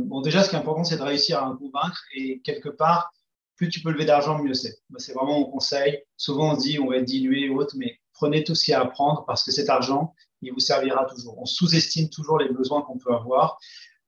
[0.06, 3.12] Bon, déjà, ce qui est important, c'est de réussir à convaincre et quelque part,
[3.56, 4.76] plus tu peux lever d'argent, mieux c'est.
[4.98, 6.00] C'est vraiment mon conseil.
[6.16, 8.74] Souvent, on dit on va être dilué ou autre, mais prenez tout ce qu'il y
[8.74, 11.38] a à prendre parce que cet argent, il vous servira toujours.
[11.38, 13.58] On sous-estime toujours les besoins qu'on peut avoir.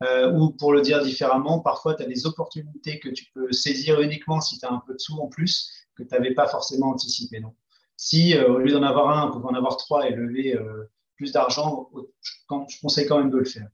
[0.03, 4.01] Euh, ou pour le dire différemment, parfois tu as des opportunités que tu peux saisir
[4.01, 6.91] uniquement si tu as un peu de sous en plus que tu n'avais pas forcément
[6.91, 7.41] anticipé.
[7.97, 10.91] Si euh, au lieu d'en avoir un, on peut en avoir trois et lever euh,
[11.17, 11.91] plus d'argent,
[12.23, 13.69] je conseille quand même de le faire.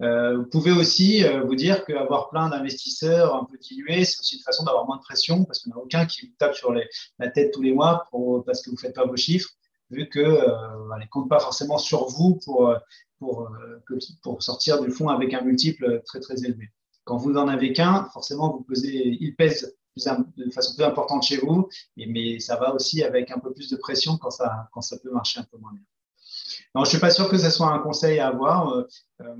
[0.00, 4.42] Euh, vous pouvez aussi vous dire qu'avoir plein d'investisseurs un peu dilués, c'est aussi une
[4.42, 6.72] façon d'avoir moins de pression parce qu'il n'y en a aucun qui vous tape sur
[6.72, 8.08] la tête tous les mois
[8.46, 9.50] parce que vous ne faites pas vos chiffres,
[9.90, 12.76] vu qu'ils euh, ne comptent pas forcément sur vous pour,
[14.38, 16.68] sortir du fond avec un multiple très très élevé.
[17.02, 19.77] Quand vous n'en avez qu'un, forcément, il pèse
[20.36, 23.76] de façon plus importante chez vous, mais ça va aussi avec un peu plus de
[23.76, 25.82] pression quand ça, quand ça peut marcher un peu moins bien.
[26.74, 28.70] Non, je ne suis pas sûr que ce soit un conseil à avoir.
[28.70, 28.86] Euh,
[29.22, 29.34] euh,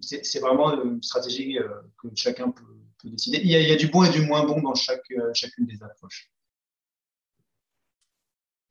[0.00, 2.64] c'est vraiment une stratégie euh, que chacun peut,
[3.04, 3.38] décider.
[3.42, 5.02] Il y, a, du bon et du moins bon dans chaque,
[5.34, 6.30] chacune des approches.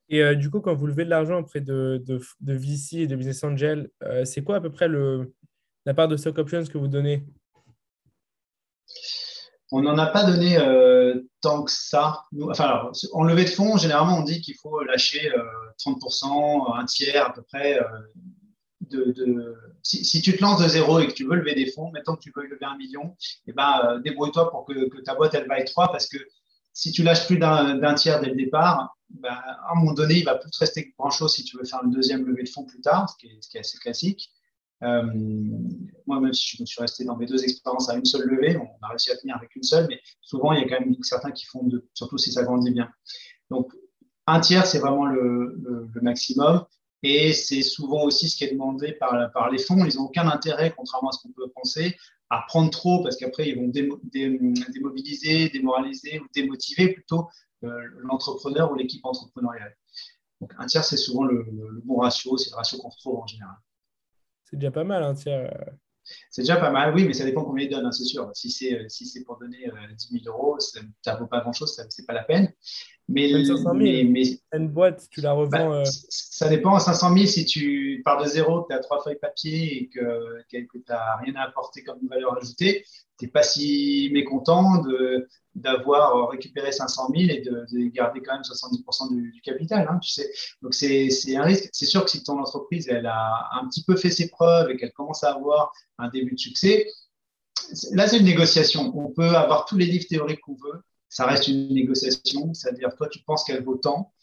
[0.08, 3.44] Et du coup, quand vous levez de l'argent auprès de, de, VC et de Business
[3.44, 3.90] Angel,
[4.24, 5.34] c'est quoi à peu près le,
[5.86, 7.26] la part de stock options que vous donnez?
[9.72, 12.26] On n'en a pas donné euh, tant que ça.
[13.14, 15.32] en levée de fonds, généralement, on dit qu'il faut lâcher
[15.80, 17.80] 30%, euh, un tiers à peu près.
[18.94, 22.16] Euh, si, tu te lances de zéro et que tu veux lever des fonds, mettons
[22.16, 23.16] que tu veux lever un million,
[23.48, 26.18] eh ben, débrouille-toi pour que, ta boîte elle vaille 3 parce que
[26.74, 30.26] si tu lâches plus d'un tiers dès le départ, ben, à un moment donné, il
[30.26, 32.82] va plus te rester grand-chose si tu veux faire une deuxième levée de fonds plus
[32.82, 34.32] tard, ce qui est assez classique.
[34.84, 35.04] Euh,
[36.08, 38.58] moi, même si je me suis resté dans mes deux expériences à une seule levée,
[38.58, 40.96] on a réussi à tenir avec une seule, mais souvent, il y a quand même
[41.04, 42.90] certains qui font deux, surtout si ça grandit bien.
[43.50, 43.72] Donc,
[44.28, 46.66] un tiers, c'est vraiment le, maximum.
[47.04, 49.84] Et c'est souvent aussi ce qui est demandé par, les fonds.
[49.86, 51.96] Ils n'ont aucun intérêt, contrairement à ce qu'on peut penser,
[52.30, 57.28] à prendre trop parce qu'après, ils vont démobiliser, démoraliser ou démotiver plutôt
[57.64, 59.76] euh, l'entrepreneur ou l'équipe entrepreneuriale.
[60.40, 61.44] Donc, un tiers, c'est souvent le
[61.86, 63.56] bon ratio, c'est le ratio qu'on retrouve en général.
[64.52, 65.16] C'est déjà pas mal, hein.
[66.30, 68.30] C'est déjà pas mal, oui, mais ça dépend combien ils donnent, hein, c'est sûr.
[68.34, 71.82] Si c'est euh, si pour donner 10 000 euros, ça ne vaut pas grand-chose, ce
[71.82, 72.52] n'est pas la peine.
[73.08, 75.50] Mais, 500 000, mais, une boîte, tu la revends.
[75.50, 78.80] Bah, euh, Ça dépend, à 500 000, si tu pars de zéro, que tu as
[78.80, 82.86] trois feuilles papier et que, que tu n'as rien à apporter comme valeur ajoutée,
[83.28, 84.84] pas si mécontent
[85.56, 89.88] d'avoir récupéré 500 000 et de, garder quand même 70% du, capital.
[89.90, 90.32] Hein, tu sais.
[90.62, 91.70] Donc, c'est, un risque.
[91.74, 94.78] C'est sûr que si ton entreprise elle a un petit peu fait ses preuves et
[94.78, 96.88] qu'elle commence à avoir un début de succès,
[97.92, 98.94] là, c'est une négociation.
[98.98, 100.82] On peut avoir tous les livres théoriques qu'on veut.
[101.10, 102.54] Ça reste une négociation.
[102.54, 104.14] C'est-à-dire, toi, tu penses qu'elle vaut tant.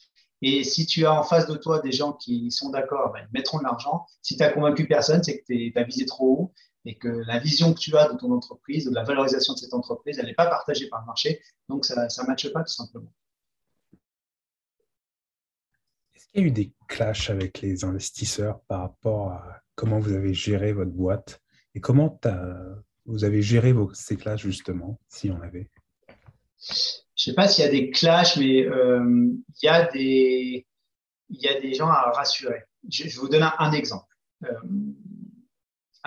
[0.41, 3.33] Et si tu as en face de toi des gens qui sont d'accord, ben, ils
[3.37, 4.07] mettront de l'argent.
[4.23, 6.53] Si tu n'as convaincu personne, c'est que tu as visé trop haut
[6.85, 9.75] et que la vision que tu as de ton entreprise, de la valorisation de cette
[9.75, 11.41] entreprise, elle n'est pas partagée par le marché.
[11.69, 13.13] Donc, ça ne matche pas tout simplement.
[16.15, 20.13] Est-ce qu'il y a eu des clashs avec les investisseurs par rapport à comment vous
[20.13, 21.41] avez géré votre boîte
[21.75, 22.19] et comment
[23.07, 25.71] vous avez géré vos, ces classes justement, si on avait?
[26.59, 30.67] Je ne sais pas s'il y a des clashs, mais il y a des
[31.31, 32.65] il y a des gens à rassurer.
[32.89, 34.07] Je, vais vous donner un, exemple.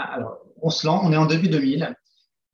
[0.02, 1.96] Alors, on se lance, on est en début 2000.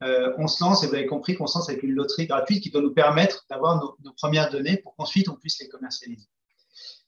[0.04, 2.62] Euh, on se lance et vous avez compris qu'on se lance avec une loterie gratuite
[2.62, 6.28] qui doit nous permettre d'avoir nos, premières données pour qu'ensuite on puisse les commercialiser.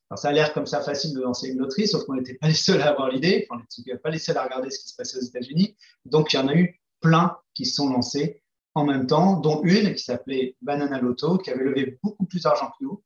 [0.09, 2.47] Alors ça a l'air comme ça facile de lancer une loterie, sauf qu'on n'était pas
[2.47, 4.95] les seuls à avoir l'idée, on n'était pas les seuls à regarder ce qui se
[4.95, 5.77] passait aux États-Unis.
[6.05, 8.41] Donc il y en a eu plein qui se sont lancés
[8.73, 12.71] en même temps, dont une qui s'appelait Banana Lotto, qui avait levé beaucoup plus d'argent
[12.79, 13.03] que nous,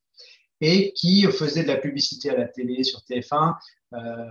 [0.60, 3.56] et qui faisait de la publicité à la télé, sur TF1,
[3.94, 4.26] euh,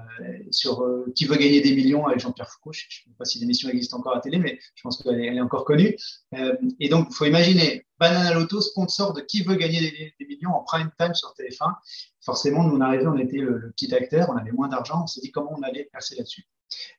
[0.51, 2.73] sur euh, Qui veut gagner des millions avec Jean-Pierre Foucault.
[2.73, 5.41] Je ne sais pas si l'émission existe encore à télé, mais je pense qu'elle est,
[5.41, 5.97] encore connue.
[6.35, 10.51] Euh, et donc, il faut imaginer Banana Lotto, sponsor de Qui veut gagner des, millions
[10.51, 11.73] en prime time sur TF1.
[12.21, 15.21] Forcément, nous, on arrivait, on était le, petit acteur, on avait moins d'argent, on s'est
[15.21, 16.45] dit comment on allait percer là-dessus.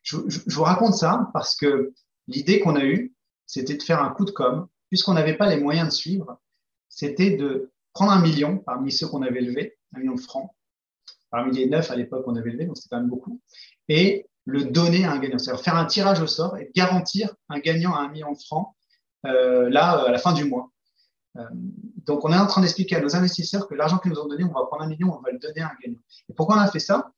[0.03, 1.93] Je, je, vous raconte ça parce que
[2.29, 3.15] l'idée qu'on a eue,
[3.47, 6.39] c'était de faire un coup de com, puisqu'on n'avait pas les moyens de suivre,
[6.89, 10.54] c'était de prendre un million parmi ceux qu'on avait élevés, un million de francs,
[11.35, 13.41] parmi les neuf à l'époque qu'on avait élevés, donc c'était quand même beaucoup,
[13.89, 15.39] et le donner à un gagnant.
[15.39, 18.69] C'est-à-dire faire un tirage au sort et garantir un gagnant à un million de francs
[19.27, 20.71] euh, là, à la fin du mois.
[21.37, 21.43] Euh,
[22.07, 24.45] donc, on est en train d'expliquer à nos investisseurs que l'argent qu'ils nous ont donné,
[24.45, 25.99] on va prendre un million, on va le donner à un gagnant.
[26.29, 27.11] Et pourquoi on a fait ça?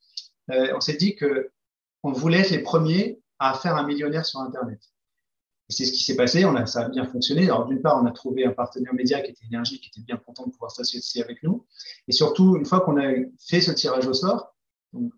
[0.50, 4.80] Euh, On s'est dit qu'on voulait être les premiers à faire un millionnaire sur Internet.
[5.68, 7.44] Et c'est ce qui s'est passé, on a, ça a bien fonctionné.
[7.44, 10.16] Alors d'une part, on a trouvé un partenaire média qui était énergique, qui était bien
[10.16, 11.66] content de pouvoir s'associer avec nous.
[12.08, 14.54] Et surtout, une fois qu'on a fait ce tirage au sort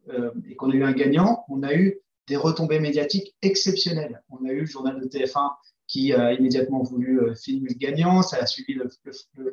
[0.08, 4.22] euh, et qu'on a eu un gagnant, on a eu des retombées médiatiques exceptionnelles.
[4.30, 5.50] On a eu le journal de TF1
[5.86, 8.88] qui a immédiatement voulu euh, filmer le gagnant, ça a suivi le,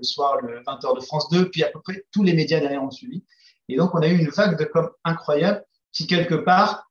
[0.04, 2.92] soir le 20h de France 2, puis à peu près tous les médias derrière ont
[2.92, 3.24] suivi.
[3.70, 6.85] Et donc, on a eu une vague de com incroyable qui, quelque part,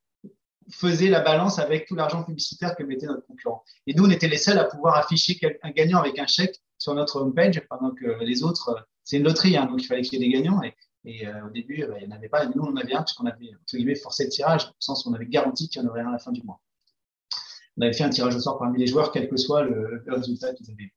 [0.69, 3.63] faisait la balance avec tout l'argent publicitaire que mettait notre concurrent.
[3.87, 6.93] Et nous, on était les seuls à pouvoir afficher un gagnant avec un chèque sur
[6.93, 10.19] notre homepage, pendant que les autres, euh, c'est une loterie, hein, donc il fallait qu'il
[10.19, 10.61] y ait des gagnants.
[11.03, 12.45] Et, euh, au début, euh, il n'y en avait pas.
[12.47, 15.11] Nous, on en avait un, puisqu'on avait, entre guillemets, forcé le tirage, au sens où
[15.11, 16.59] on avait garanti qu'il y en aurait un à la fin du mois.
[17.77, 20.53] On avait fait un tirage au sort parmi les joueurs, quel que soit le, résultat
[20.53, 20.93] qu'ils avaient eu.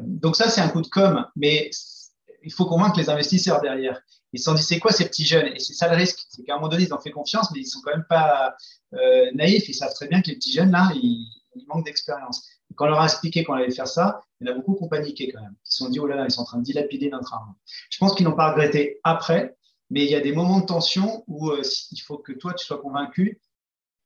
[0.00, 1.70] donc ça, c'est un coup de com', mais
[2.42, 4.00] il faut convaincre les investisseurs derrière.
[4.32, 5.48] Ils se sont dit, c'est quoi ces petits jeunes?
[5.54, 7.60] Et c'est ça le risque, c'est qu'à un moment donné, ils ont fait confiance, mais
[7.60, 8.54] ils sont quand même pas
[8.94, 9.68] euh, naïfs.
[9.68, 11.28] Ils savent très bien que les petits jeunes, là, ils,
[11.66, 12.48] manquent d'expérience.
[12.74, 14.84] Quand on leur a expliqué qu'on allait faire ça, il y en a beaucoup qui
[14.84, 15.54] ont paniqué quand même.
[15.54, 17.54] Ils se sont dit, oh là là, ils sont en train de dilapider notre argent.
[17.90, 19.54] Je pense qu'ils n'ont pas regretté après,
[19.90, 22.64] mais il y a des moments de tension où euh, il faut que toi, tu
[22.64, 23.40] sois convaincu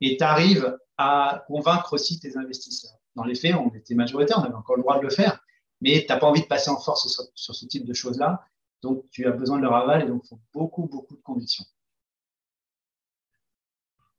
[0.00, 2.98] et tu arrives à convaincre aussi tes investisseurs.
[3.14, 5.40] Dans les faits, on était majoritaire, on avait encore le droit de le faire,
[5.80, 8.42] mais tu n'as pas envie de passer en force sur, ce type de choses-là.
[8.82, 11.64] Donc, tu as besoin de leur aval et donc il faut beaucoup, beaucoup de conditions.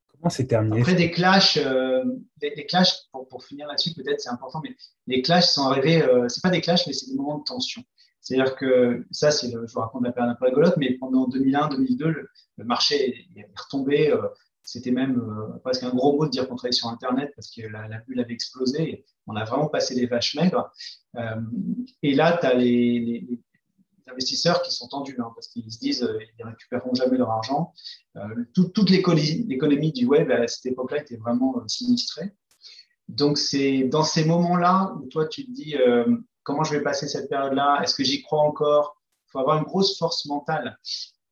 [0.08, 2.04] Comment c'est terminé Après, des clashs, euh,
[2.38, 4.74] des, clashs pour, finir là-dessus, peut-être c'est important, mais
[5.06, 7.44] les clashs sont arrivés, euh, ce n'est pas des clashs, mais c'est des moments de
[7.44, 7.82] tension.
[8.20, 12.04] C'est-à-dire que ça, c'est je vous raconte la période un peu rigolote, mais pendant 2001-2002,
[12.08, 14.10] le, marché est, retombé.
[14.10, 14.28] Euh,
[14.62, 15.22] c'était même
[15.64, 18.34] presque un gros mot de dire qu'on travaillait sur Internet parce que la, bulle avait
[18.34, 18.82] explosé.
[18.82, 20.70] Et on a vraiment passé les vaches maigres.
[22.02, 23.40] et là, tu as les,
[24.10, 27.72] investisseurs qui sont tendus hein, parce qu'ils se disent euh, ne récupéreront jamais leur argent.
[28.16, 32.32] Euh, toute l'économie du web à cette époque-là était vraiment euh, sinistrée.
[33.08, 35.74] Donc, c'est dans ces moments-là où toi, tu te dis
[36.42, 37.80] comment je vais passer cette période-là?
[37.82, 39.00] Est-ce que j'y crois encore?
[39.26, 40.78] Il faut avoir une grosse force mentale.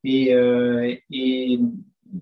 [0.02, 0.30] Et,
[1.10, 1.60] et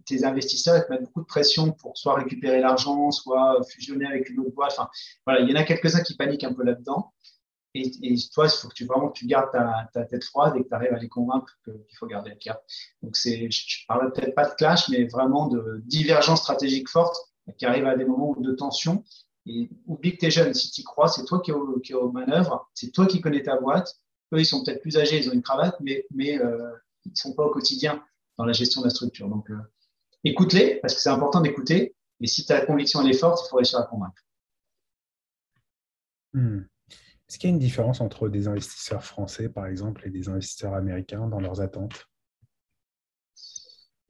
[0.06, 4.40] tes investisseurs te mettent beaucoup de pression pour soit récupérer l'argent, soit fusionner avec une
[4.40, 4.72] autre boîte.
[4.76, 4.88] Enfin,
[5.24, 7.13] voilà, il y en a quelques-uns qui paniquent un peu là-dedans.
[7.74, 7.90] Et,
[8.32, 10.94] toi, il faut que tu vraiment tu gardes ta, tête froide et que tu arrives
[10.94, 12.64] à les convaincre qu'il faut garder le cap.
[13.02, 17.16] Donc, je ne parle peut-être pas de clash, mais vraiment de divergence stratégique forte
[17.58, 19.04] qui arrive à des moments de tension.
[19.46, 20.54] Et oublie que tu es jeune.
[20.54, 23.56] Si tu y crois, c'est toi qui es, aux manœuvres, c'est toi qui connais ta
[23.56, 23.92] boîte.
[24.32, 26.06] Eux, ils sont peut-être plus âgés, ils ont une cravate, mais,
[26.38, 26.70] euh,
[27.04, 28.02] ils ne sont pas au quotidien
[28.38, 29.28] dans la gestion de la structure.
[29.28, 29.58] Donc, euh,
[30.22, 31.94] écoute-les, parce que c'est important d'écouter.
[32.20, 34.22] Mais si ta conviction elle est forte, il faut réussir à convaincre.
[36.32, 36.62] Hmm.
[37.28, 40.74] Est-ce qu'il y a une différence entre des investisseurs français, par exemple, et des investisseurs
[40.74, 42.06] américains dans leurs attentes?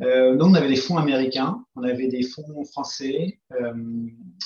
[0.03, 3.41] Euh, nous, on avait des fonds américains, on avait des fonds français.
[3.53, 3.73] Euh,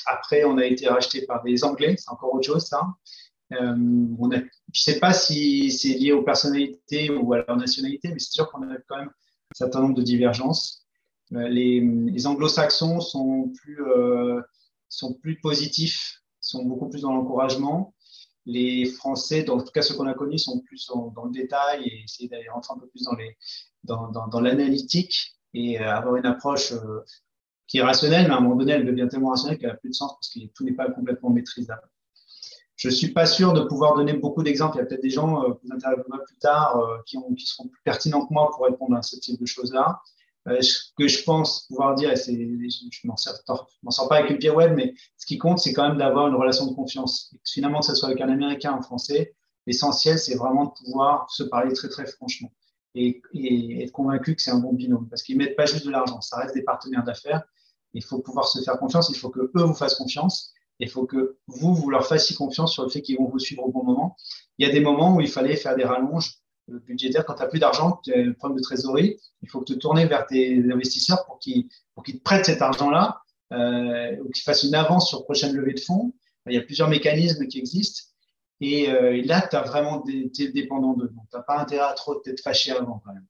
[0.07, 2.83] après, on a été racheté par des Anglais, c'est encore autre chose, ça.
[3.53, 8.19] Euh, je ne sais pas si c'est lié aux personnalités ou à leur nationalité, mais
[8.19, 10.87] c'est sûr qu'on a quand même un certain nombre de divergences.
[11.31, 13.81] les, les anglo-saxons sont plus,
[14.91, 17.95] sont plus positifs, sont beaucoup plus dans l'encouragement
[18.49, 22.03] les Français, en tout cas ceux qu'on a connus, sont plus dans, le détail et
[22.05, 23.07] essayer d'aller rentrer un peu plus
[23.85, 27.05] dans, l'analytique et euh, avoir une approche euh,
[27.67, 29.91] qui est rationnelle, mais à un moment donné, elle devient tellement rationnelle qu'elle n'a plus
[29.91, 31.89] de sens parce que tout n'est pas complètement maîtrisable.
[32.79, 34.77] Je ne suis pas sûr de pouvoir donner beaucoup d'exemples.
[34.77, 37.83] Il y a peut-être des gens euh, vous interviewera plus tard euh, qui, seront plus
[37.83, 40.01] pertinents que moi pour répondre à ce type de choses-là.
[40.49, 44.73] Euh, ce que je pense pouvoir dire, et je m'en sors, pas avec une pirouette,
[44.75, 47.35] mais ce qui compte, c'est quand même d'avoir une relation de confiance.
[47.45, 49.35] Finalement, que ce soit avec un Américain un Français,
[49.67, 52.51] l'essentiel, c'est vraiment de pouvoir se parler très, très franchement
[52.95, 55.09] et, et être convaincu que c'est un bon binôme.
[55.09, 57.43] Parce qu'ils ne mettent pas juste de l'argent, ça reste des partenaires d'affaires.
[57.93, 60.55] Il faut pouvoir se faire confiance, il faut que eux vous fassent confiance.
[60.81, 63.65] Il faut que vous, vous leur fassiez confiance sur le fait qu'ils vont vous suivre
[63.65, 64.17] au bon moment.
[64.59, 66.38] Il y a des moments où il fallait faire des rallonges
[66.87, 67.25] budgétaires.
[67.25, 69.79] Quand tu n'as plus d'argent, tu as un problème de trésorerie, il faut que tu
[69.79, 73.21] tournes vers tes investisseurs pour qu'ils te prêtent cet argent-là
[73.53, 76.13] euh, ou qu'ils fassent une avance sur prochaine levée de fonds.
[76.47, 78.03] Il y a plusieurs mécanismes qui existent.
[78.61, 81.11] Et, euh, là, tu as vraiment des, es dépendant d'eux.
[81.31, 83.27] Tu n'as pas intérêt à trop t'être fâché avant quand même.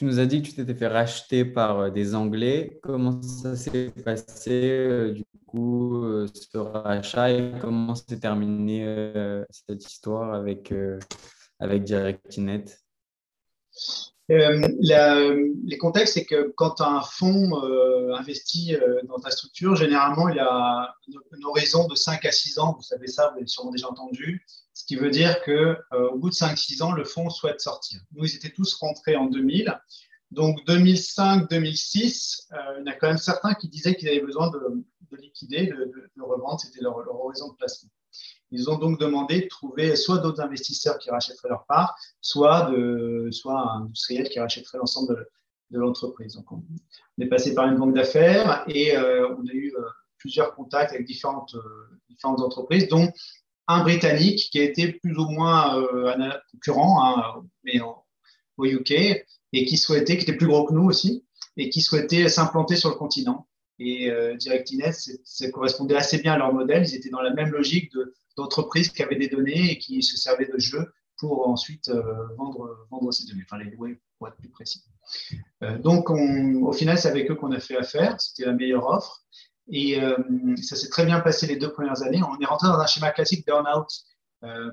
[0.00, 2.80] Tu nous as dit que tu t'étais fait racheter par euh, des Anglais.
[2.82, 8.82] Comment ça s'est passé euh, du coup euh, ce rachat et comment s'est terminée
[9.50, 10.72] cette histoire avec,
[11.58, 12.64] avec DirectNet?
[14.30, 14.68] Euh,
[15.64, 17.60] les contextes, c'est que quand un fonds
[18.14, 22.74] investit dans ta structure, généralement, il a une, horizon de 5 à 6 ans.
[22.74, 24.46] Vous savez ça, vous l'avez sûrement déjà entendu.
[24.90, 28.00] Qui veut dire qu'au au bout de 5-6 ans, le fonds souhaite sortir.
[28.10, 29.72] Nous, ils étaient tous rentrés en 2000.
[30.32, 34.50] Donc 2005-2006, euh, il y en a quand même certains qui disaient qu'ils avaient besoin
[34.50, 34.82] de,
[35.16, 37.90] liquider, de, revendre, c'était leur, horizon de placement.
[38.50, 43.28] Ils ont donc demandé de trouver soit d'autres investisseurs qui rachèteraient leur part, soit, de,
[43.30, 45.24] soit un industriel qui rachèterait l'ensemble
[45.70, 46.34] de, l'entreprise.
[46.34, 46.64] Donc on,
[47.20, 49.82] est passé par une banque d'affaires et euh, on a eu euh,
[50.18, 51.54] plusieurs contacts avec différentes,
[52.08, 53.08] différentes entreprises, dont
[53.70, 58.90] un britannique qui a été plus ou moins un concurrent, hein, mais au UK,
[59.52, 61.24] et qui souhaitait, qui était plus gros que nous aussi,
[61.56, 63.46] et qui souhaitait s'implanter sur le continent.
[63.78, 66.82] Et euh, DirectInet, ça correspondait assez bien à leur modèle.
[66.86, 67.92] Ils étaient dans la même logique
[68.36, 72.02] d'entreprises qui avaient des données et qui se servaient de jeux pour ensuite euh,
[72.36, 74.82] vendre, vendre ces données, enfin les louer pour être plus précis.
[75.62, 78.20] Euh, donc, on, au final, c'est avec eux qu'on a fait affaire.
[78.20, 79.24] C'était la meilleure offre.
[79.70, 80.16] Et euh,
[80.62, 82.20] ça s'est très bien passé les deux premières années.
[82.22, 83.88] On est rentré dans un schéma classique burn-out.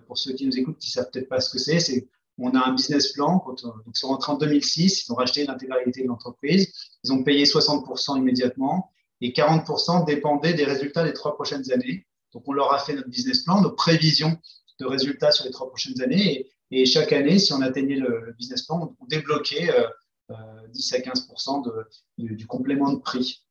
[0.08, 2.08] pour ceux qui nous écoutent, qui ne savent peut-être pas ce que c'est, c'est
[2.40, 3.44] on a un business plan.
[3.46, 6.72] donc, ils sont rentrés en 2006, ils ont racheté l'intégralité de l'entreprise.
[7.04, 12.06] Ils ont payé 60% immédiatement et 40% dépendaient des résultats des trois prochaines années.
[12.34, 14.38] Donc, on leur a fait notre business plan, nos prévisions
[14.80, 16.48] de résultats sur les trois prochaines années.
[16.70, 21.00] Et, chaque année, si on atteignait le, business plan, on débloquait 10 euh, euh, à
[21.00, 21.86] 15%
[22.18, 23.47] du complément de prix.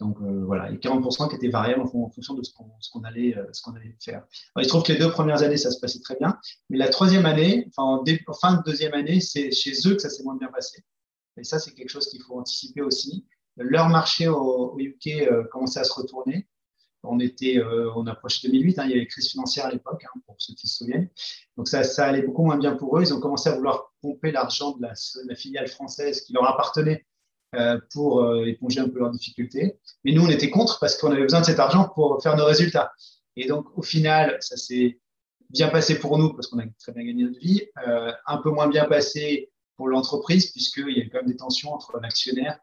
[0.00, 3.44] Donc euh, voilà, et 40% qui étaient variables en, fonction de ce qu'on allait, euh,
[4.02, 4.24] faire.
[4.56, 6.38] il se trouve que les deux premières années, ça se passait très bien,
[6.70, 10.08] mais la troisième année, enfin, en fin de deuxième année, c'est chez eux que ça
[10.08, 10.82] s'est moins bien passé.
[11.36, 13.26] Et ça, c'est quelque chose qu'il faut anticiper aussi.
[13.56, 16.48] Leur marché au, UK euh, commençait à se retourner.
[17.02, 17.62] On était,
[17.96, 20.68] on approchait 2008, hein, il y avait crise financière à l'époque, hein, pour ceux qui
[20.68, 21.08] se souviennent.
[21.56, 23.02] Donc ça, allait beaucoup moins bien pour eux.
[23.02, 27.09] Ils ont commencé à vouloir pomper l'argent de la filiale française qui leur appartenait euh,
[27.90, 29.78] pour euh, éponger un peu leurs difficultés.
[30.04, 32.44] Mais nous, on était contre parce qu'on avait besoin de cet argent pour faire nos
[32.44, 32.92] résultats.
[33.36, 35.00] Et donc, au final, ça s'est
[35.50, 38.50] bien passé pour nous parce qu'on a très bien gagné notre vie, euh, un peu
[38.50, 42.58] moins bien passé pour l'entreprise puisqu'il y a quand même des tensions entre l'actionnaire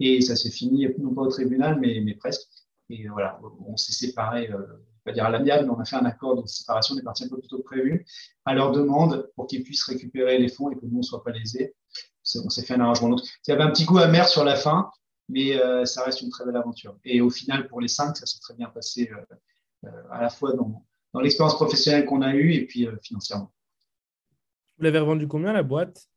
[0.00, 2.42] et ça s'est fini, non pas au tribunal, mais, presque.
[2.90, 4.58] Et voilà, on s'est séparés, euh,
[5.04, 7.28] pas dire à l'amiable, mais on a fait un accord de séparation des parties un
[7.28, 8.06] peu plus tôt que prévu
[8.44, 11.30] à leur demande pour qu'ils puissent récupérer les fonds et que nous ne soient pas
[11.30, 11.74] lésés
[12.34, 13.10] on s'est fait un arrangement.
[13.10, 14.90] Donc, il y avait un petit goût amer sur la fin,
[15.28, 16.98] mais euh, ça reste une très belle aventure.
[17.04, 19.36] Et au final, pour les cinq, ça s'est très bien passé euh,
[19.84, 20.84] euh, à la fois dans,
[21.20, 23.50] l'expérience professionnelle qu'on a eue et puis financièrement.
[24.76, 26.10] Vous l'avez revendu combien la boîte?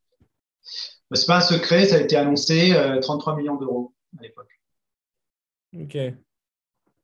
[1.10, 4.60] Bah, Ce n'est pas un secret, ça a été annoncé 33 millions d'euros à l'époque.
[5.72, 5.96] Ok,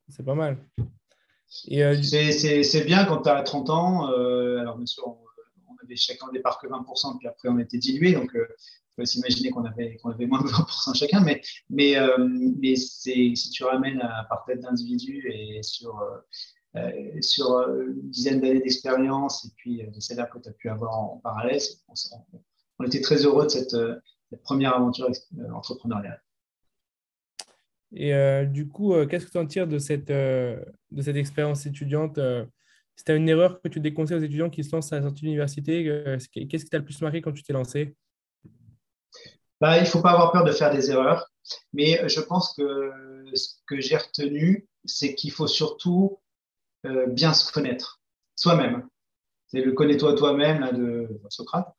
[0.09, 0.63] c'est pas mal.
[1.47, 4.05] C'est bien quand tu as 30 ans.
[4.05, 5.17] alors, bien sûr,
[5.87, 8.13] on, avait chacun départ que 20%, puis après on était dilué.
[8.13, 8.35] Donc,
[8.97, 12.17] peut s'imaginer qu'on avait, qu'on avait moins de 20% chacun, mais, mais, euh,
[12.59, 16.17] mais si tu ramènes à par tête d'individu et sur, euh,
[16.77, 20.99] euh, sur une dizaine d'années d'expérience et puis les salaires que tu as pu avoir
[20.99, 21.61] en, parallèle,
[22.79, 23.75] on, était très heureux de cette,
[24.43, 25.09] première aventure
[25.53, 26.21] entrepreneuriale.
[27.93, 28.11] Et
[28.47, 32.19] du coup, qu'est-ce que tu en tires de cette, de cette expérience étudiante
[32.97, 35.27] C'était une erreur que tu déconseilles aux étudiants qui se lancent à la sortie de
[35.27, 37.95] l'université Qu'est-ce qui t'a le plus marqué quand tu t'es lancé?
[39.61, 41.31] Bah, il ne faut pas avoir peur de faire des erreurs,
[41.73, 42.91] mais je pense que
[43.33, 46.19] ce que j'ai retenu, c'est qu'il faut surtout
[46.85, 48.01] euh, bien se connaître
[48.35, 48.87] soi-même.
[49.47, 51.73] C'est le connais-toi toi-même de Socrate,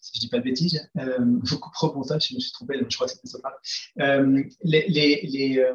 [0.00, 0.88] si je dis pas de bêtises.
[0.96, 3.58] Euh, beaucoup trop bon je me suis trompé, je crois que c'était Socrate.
[4.00, 5.74] Euh, les, euh,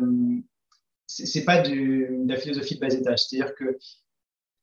[1.08, 3.26] c'est pas de la philosophie de bas étage.
[3.26, 3.78] C'est-à-dire que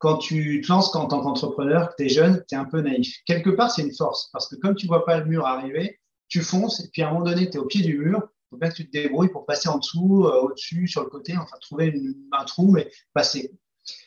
[0.02, 2.80] quand tu te lances en tant qu'entrepreneur, que tu es jeune, tu es un peu
[2.80, 3.18] naïf.
[3.24, 6.42] Quelque part, c'est une force parce que comme tu vois pas le mur arriver, tu
[6.42, 8.18] fonces et puis à un moment donné, tu es au pied du mur.
[8.20, 11.08] Il faut bien que tu te débrouilles pour passer en dessous, euh, au-dessus, sur le
[11.08, 11.94] côté, enfin trouver
[12.32, 13.52] un trou, mais passer.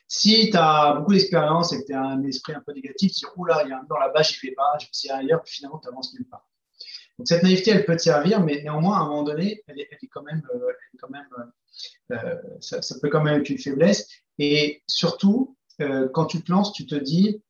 [0.10, 3.20] Si tu as beaucoup d'expérience et que tu as un esprit un peu négatif, tu
[3.20, 5.14] dis Oh là, il y a un mur là-bas, j'y vais pas, je vais essayer
[5.14, 6.46] ailleurs, puis finalement, tu avances nulle part.
[7.18, 9.88] Donc cette naïveté, elle peut te servir, mais néanmoins, à un moment donné, elle est,
[10.12, 10.74] quand même, euh,
[12.12, 14.10] euh, ça, peut quand même être une faiblesse.
[14.38, 17.42] Et surtout, euh, quand tu te lances, tu te dis,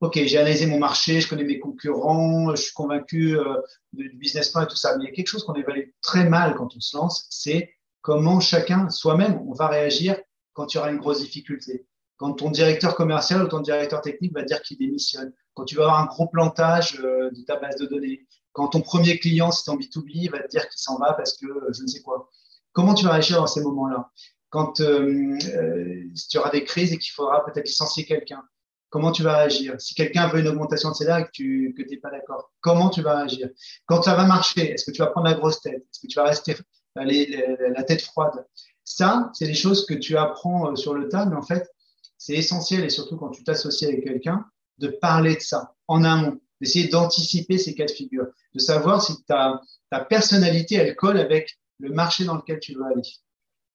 [0.00, 3.56] OK, j'ai analysé mon marché, je connais mes concurrents, je suis convaincu euh,
[3.92, 4.96] du business plan et tout ça.
[4.96, 7.74] Mais il y a quelque chose qu'on évalue très mal quand on se lance, c'est
[8.00, 10.16] comment chacun, soi-même, on va réagir
[10.52, 11.86] quand il y aura une grosse difficulté.
[12.16, 15.32] Quand ton directeur commercial ou ton directeur technique va dire qu'il démissionne.
[15.54, 18.26] Quand tu vas avoir un gros plantage euh, de ta base de données.
[18.52, 21.36] Quand ton premier client, si tu en B2B, va te dire qu'il s'en va parce
[21.36, 22.28] que je ne sais quoi.
[22.72, 24.10] Comment tu vas réagir dans ces moments-là?
[24.50, 28.42] Quand euh, euh, tu auras des crises et qu'il faudra peut-être licencier quelqu'un,
[28.90, 31.96] comment tu vas réagir Si quelqu'un veut une augmentation de salaire et que tu n'es
[31.98, 33.48] pas d'accord, comment tu vas réagir
[33.86, 35.82] Quand ça va marcher, est-ce que tu vas prendre la grosse tête?
[35.82, 36.56] Est-ce que tu vas rester
[36.96, 38.46] la tête froide?
[38.84, 41.70] Ça, c'est des choses que tu apprends euh, sur le tas, mais en fait,
[42.16, 44.46] c'est essentiel, et surtout quand tu t'associes avec quelqu'un,
[44.78, 49.22] de parler de ça en amont, d'essayer d'anticiper ces cas de figure, de savoir si
[49.24, 53.02] ta, ta personnalité, elle colle avec le marché dans lequel tu veux aller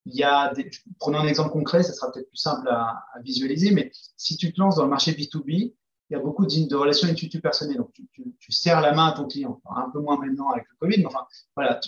[0.05, 4.59] il un exemple concret, ça sera peut-être plus simple à, visualiser, mais si tu te
[4.59, 5.73] lances dans le marché B2B,
[6.09, 7.77] il y a beaucoup de, relations intuitu personnelles.
[7.77, 9.61] Donc, tu, serres la main à ton client.
[9.75, 11.25] un peu moins maintenant avec le Covid, mais enfin,
[11.55, 11.79] voilà,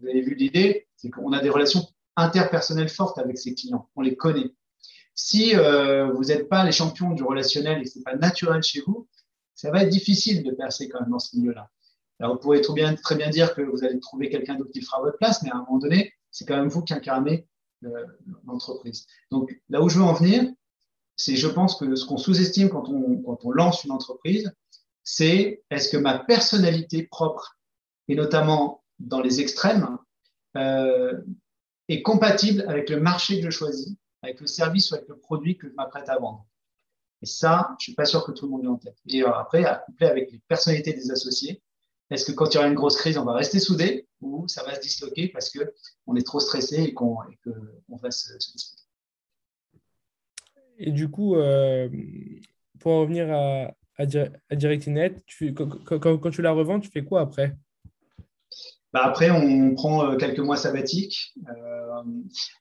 [0.00, 3.88] vous avez vu l'idée, c'est qu'on a des relations interpersonnelles fortes avec ses clients.
[3.96, 4.54] On les connaît.
[5.14, 8.62] Si euh, vous n'êtes pas les champions du relationnel et que ce n'est pas naturel
[8.62, 9.08] chez vous,
[9.54, 11.70] ça va être difficile de percer quand même dans ce milieu-là.
[12.20, 14.82] Alors, vous pourrez très bien, très bien dire que vous allez trouver quelqu'un d'autre qui
[14.82, 17.46] fera votre place, mais à un moment donné, c'est quand même vous qui incarnez
[18.44, 19.06] l'entreprise.
[19.30, 20.50] Donc là où je veux en venir,
[21.16, 24.52] c'est je pense que ce qu'on sous-estime quand on, quand on lance une entreprise,
[25.04, 27.58] c'est est-ce que ma personnalité propre,
[28.08, 29.98] et notamment dans les extrêmes,
[30.56, 31.20] euh,
[31.88, 35.56] est compatible avec le marché que je choisis, avec le service ou avec le produit
[35.56, 36.46] que je m'apprête à vendre.
[37.22, 38.96] Et ça, je suis pas sûr que tout le monde l'ait en tête.
[39.08, 41.62] Et après, à coupler avec les personnalités des associés,
[42.12, 44.62] est-ce que quand il y aura une grosse crise, on va rester soudé ou ça
[44.64, 48.82] va se disloquer parce qu'on est trop stressé et qu'on va se, disloquer?
[50.78, 51.88] Et du coup, euh,
[52.80, 54.06] pour revenir à, à,
[54.56, 55.16] DirectNet,
[55.54, 57.56] quand, tu la revends, tu fais quoi après?
[58.92, 61.34] Bah Après, on prend euh, quelques mois sabbatiques.
[61.48, 62.02] Euh,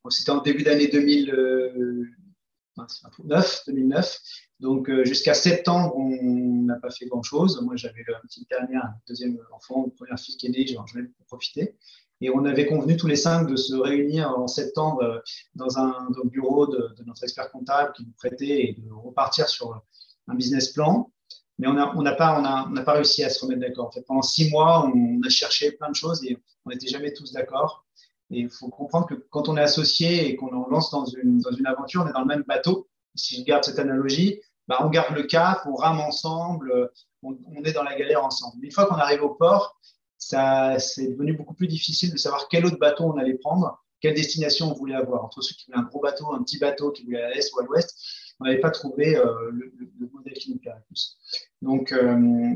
[0.10, 4.20] c'était en début d'année 2009, 2009.
[4.62, 7.60] Donc, euh, jusqu'à septembre, on n'a pas fait grand-chose.
[7.64, 10.86] Moi, j'avais une petite dernière, un deuxième enfant, une première fille qui est née, j'en
[11.00, 11.76] ai profiter.
[12.22, 15.18] Et on avait convenu tous les cinq de se réunir en septembre euh,
[15.56, 19.82] dans un, bureau de, notre expert comptable qui nous prêtait et de repartir sur
[20.28, 21.12] un business plan.
[21.58, 23.88] Mais on n'a pas, réussi à se remettre d'accord.
[23.88, 27.14] En fait, pendant six mois, on a cherché plein de choses et on n'était jamais
[27.14, 27.84] tous d'accord.
[28.30, 32.04] Et il faut comprendre que quand on est associé et qu'on lance dans une aventure,
[32.06, 32.88] on est dans le même bateau.
[33.16, 34.40] Si je garde cette analogie,
[34.72, 36.88] bah, on garde le cap, on rame ensemble, euh,
[37.24, 38.64] on, est dans la galère ensemble.
[38.64, 39.78] Une fois qu'on arrive au port,
[40.18, 44.14] ça, c'est devenu beaucoup plus difficile de savoir quel autre bateau on allait prendre, quelle
[44.14, 45.26] destination on voulait avoir.
[45.26, 47.60] Entre ceux qui voulaient un gros bateau, un petit bateau qui voulait à l'est ou
[47.60, 47.98] à l'ouest,
[48.40, 51.18] on n'avait pas trouvé euh, le, modèle qui nous plairait plus.
[51.62, 52.56] Donc, euh,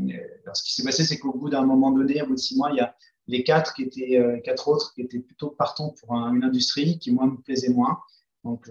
[0.53, 2.69] ce qui s'est passé, c'est qu'au bout d'un moment donné, au bout de six mois,
[2.71, 2.95] il y a
[3.27, 7.25] les quatre qui étaient quatre autres qui étaient plutôt partants pour une industrie qui moi
[7.25, 7.99] me plaisait moins.
[8.45, 8.69] Donc,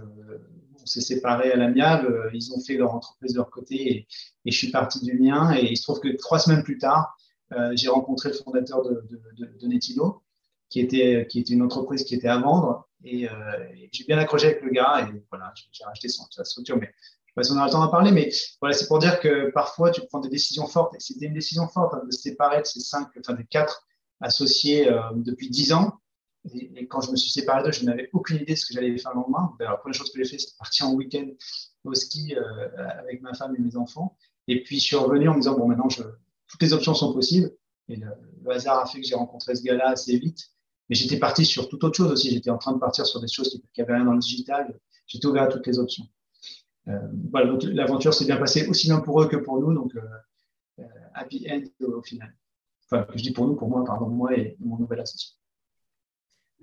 [0.84, 4.06] on s'est séparés à l'amiable, euh, ils ont fait leur entreprise de leur côté
[4.44, 5.54] et, je suis parti du mien.
[5.56, 7.16] Et il se trouve que trois semaines plus tard,
[7.52, 9.04] euh, j'ai rencontré le fondateur de,
[9.36, 10.22] de, Netino,
[10.68, 12.88] qui était, une entreprise qui était à vendre.
[13.02, 13.32] Et, euh,
[13.90, 16.76] j'ai bien accroché avec le gars et voilà, j'ai racheté sa structure.
[16.76, 18.86] Mais je ne sais pas si on a le temps d'en parler, mais voilà, c'est
[18.86, 20.94] pour dire que parfois tu prends des décisions fortes.
[20.94, 23.86] Et c'était une décision forte hein, de se séparer de ces cinq, enfin des quatre
[24.20, 25.98] associés depuis dix ans.
[26.52, 28.96] Et, quand je me suis séparé d'eux, je n'avais aucune idée de ce que j'allais
[28.98, 29.54] faire le lendemain.
[29.58, 31.26] Ben, la première chose que j'ai fait, c'est partir en week-end
[31.84, 32.68] au ski euh,
[32.98, 34.16] avec ma femme et mes enfants.
[34.46, 37.50] Et puis, je suis revenu en me disant, bon, maintenant, toutes les options sont possibles.
[37.88, 38.08] Et le,
[38.50, 40.50] hasard a fait que j'ai rencontré ce gars-là assez vite.
[40.88, 42.30] Mais j'étais parti sur toute autre chose aussi.
[42.30, 44.78] J'étais en train de partir sur des choses qui n'avaient rien dans le digital.
[45.06, 46.04] J'étais ouvert à toutes les options.
[46.88, 46.98] Euh,
[47.30, 49.72] voilà, donc l'aventure s'est bien passée aussi bien pour eux que pour nous.
[49.72, 50.84] Donc, euh,
[51.14, 52.34] happy end au final.
[52.84, 55.34] Enfin, je dis pour nous, pour moi, pardon, moi et mon nouvel associé.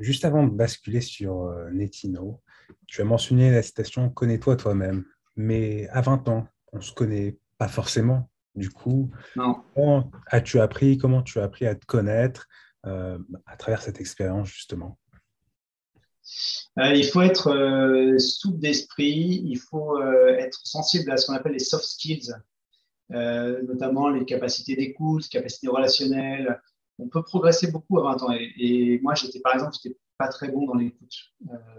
[0.02, 2.42] Juste avant de basculer sur euh, Netino,
[2.88, 5.06] tu as mentionné la citation Connais-toi toi-même.
[5.36, 8.30] Mais à 20 ans, on ne se connaît pas forcément.
[8.56, 10.98] Du coup, comment as-tu appris?
[10.98, 12.50] Comment tu as appris à te connaître
[12.86, 14.98] euh, à travers cette expérience, justement?
[16.78, 21.86] Il faut être souple d'esprit, il faut être sensible à ce qu'on appelle les soft
[21.86, 22.34] skills,
[23.10, 26.60] notamment les capacités d'écoute, capacités relationnelles.
[27.02, 28.34] On peut progresser beaucoup à 20 ans.
[28.58, 31.14] Et, moi, j'étais par exemple, j'étais pas très bon dans l'écoute.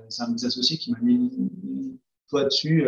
[0.09, 2.87] C'est un de mes associés qui m'a mis toi dessus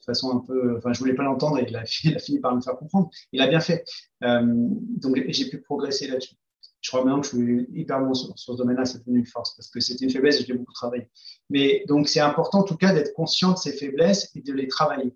[0.00, 0.76] de façon un peu.
[0.78, 1.84] Enfin, je voulais pas l'entendre et il a,
[2.18, 3.10] fini par me faire comprendre.
[3.32, 3.84] Il a bien fait.
[4.24, 6.34] Euh, donc, j'ai pu progresser là-dessus.
[6.80, 9.54] Je crois maintenant que je suis hyper bon sur, ce domaine-là, c'est devenu une force
[9.54, 11.10] parce que c'était une faiblesse et j'ai beaucoup travaillé.
[11.50, 14.66] Mais donc, c'est important en tout cas d'être conscient de ces faiblesses et de les
[14.66, 15.14] travailler.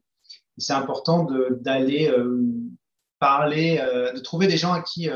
[0.59, 1.27] C'est important
[1.63, 2.43] d'aller euh,
[3.19, 5.09] parler, euh, de trouver des gens à qui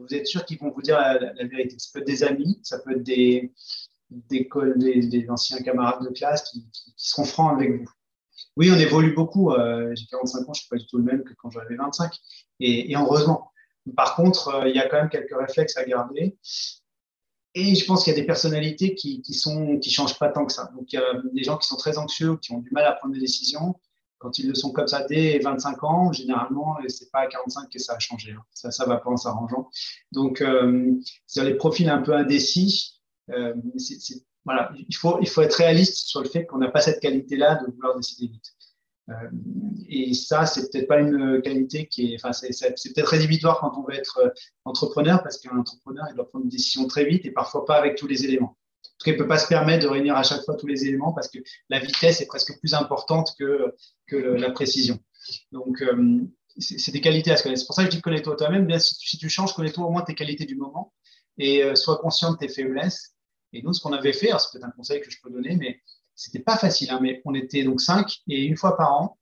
[0.00, 1.76] vous êtes sûr qu'ils vont vous dire la, vérité.
[1.78, 3.52] Ça peut être des amis, ça peut être des,
[4.10, 7.90] des, anciens camarades de classe qui, qui seront francs avec vous
[8.56, 9.52] oui, on évolue beaucoup.
[9.52, 11.76] Euh, j'ai 45 ans, je ne suis pas du tout le même que quand j'avais
[11.76, 12.12] 25.
[12.60, 13.50] Et, heureusement.
[13.96, 16.36] Par contre, euh, il y a quand même quelques réflexes à garder.
[17.54, 20.46] Et je pense qu'il y a des personnalités qui ne sont, qui changent pas tant
[20.46, 20.70] que ça.
[20.76, 22.92] Donc, il y a des gens qui sont très anxieux, qui ont du mal à
[22.92, 23.74] prendre des décisions.
[24.20, 27.68] Quand ils le sont comme ça dès 25 ans, généralement, ce n'est pas à 45
[27.68, 28.32] que ça a changé.
[28.32, 28.42] Hein.
[28.52, 29.68] Ça, ça va pas en s'arrangeant.
[30.12, 30.92] Donc, euh,
[31.26, 33.00] c'est les profils un peu indécis.
[33.30, 36.80] Euh, c'est voilà, il faut, il faut être réaliste sur le fait qu'on n'a pas
[36.80, 38.54] cette qualité-là de vouloir décider vite.
[39.10, 39.14] Euh,
[39.88, 43.82] et ça, c'est peut-être pas une qualité qui est, enfin, c'est, peut-être rédhibitoire quand on
[43.82, 44.30] veut être euh,
[44.64, 47.96] entrepreneur, parce qu'un entrepreneur, il doit prendre une décision très vite et parfois pas avec
[47.96, 48.56] tous les éléments.
[48.84, 50.66] En tout cas, il ne peut pas se permettre de réunir à chaque fois tous
[50.66, 53.74] les éléments parce que la vitesse est presque plus importante que,
[54.06, 54.98] que la précision.
[55.52, 56.20] Donc, euh,
[56.58, 57.60] c'est, des qualités à se connaître.
[57.60, 58.66] C'est pour ça que je dis connais-toi toi-même.
[58.66, 60.92] Bien, si, tu changes, connais-toi au moins tes qualités du moment
[61.38, 63.14] et sois conscient de tes faiblesses
[63.52, 65.80] et nous, ce qu'on avait fait, c'est peut-être un conseil que je peux donner, mais
[66.14, 66.90] c'était pas facile.
[66.90, 69.18] Hein, mais on était donc cinq et une fois par an,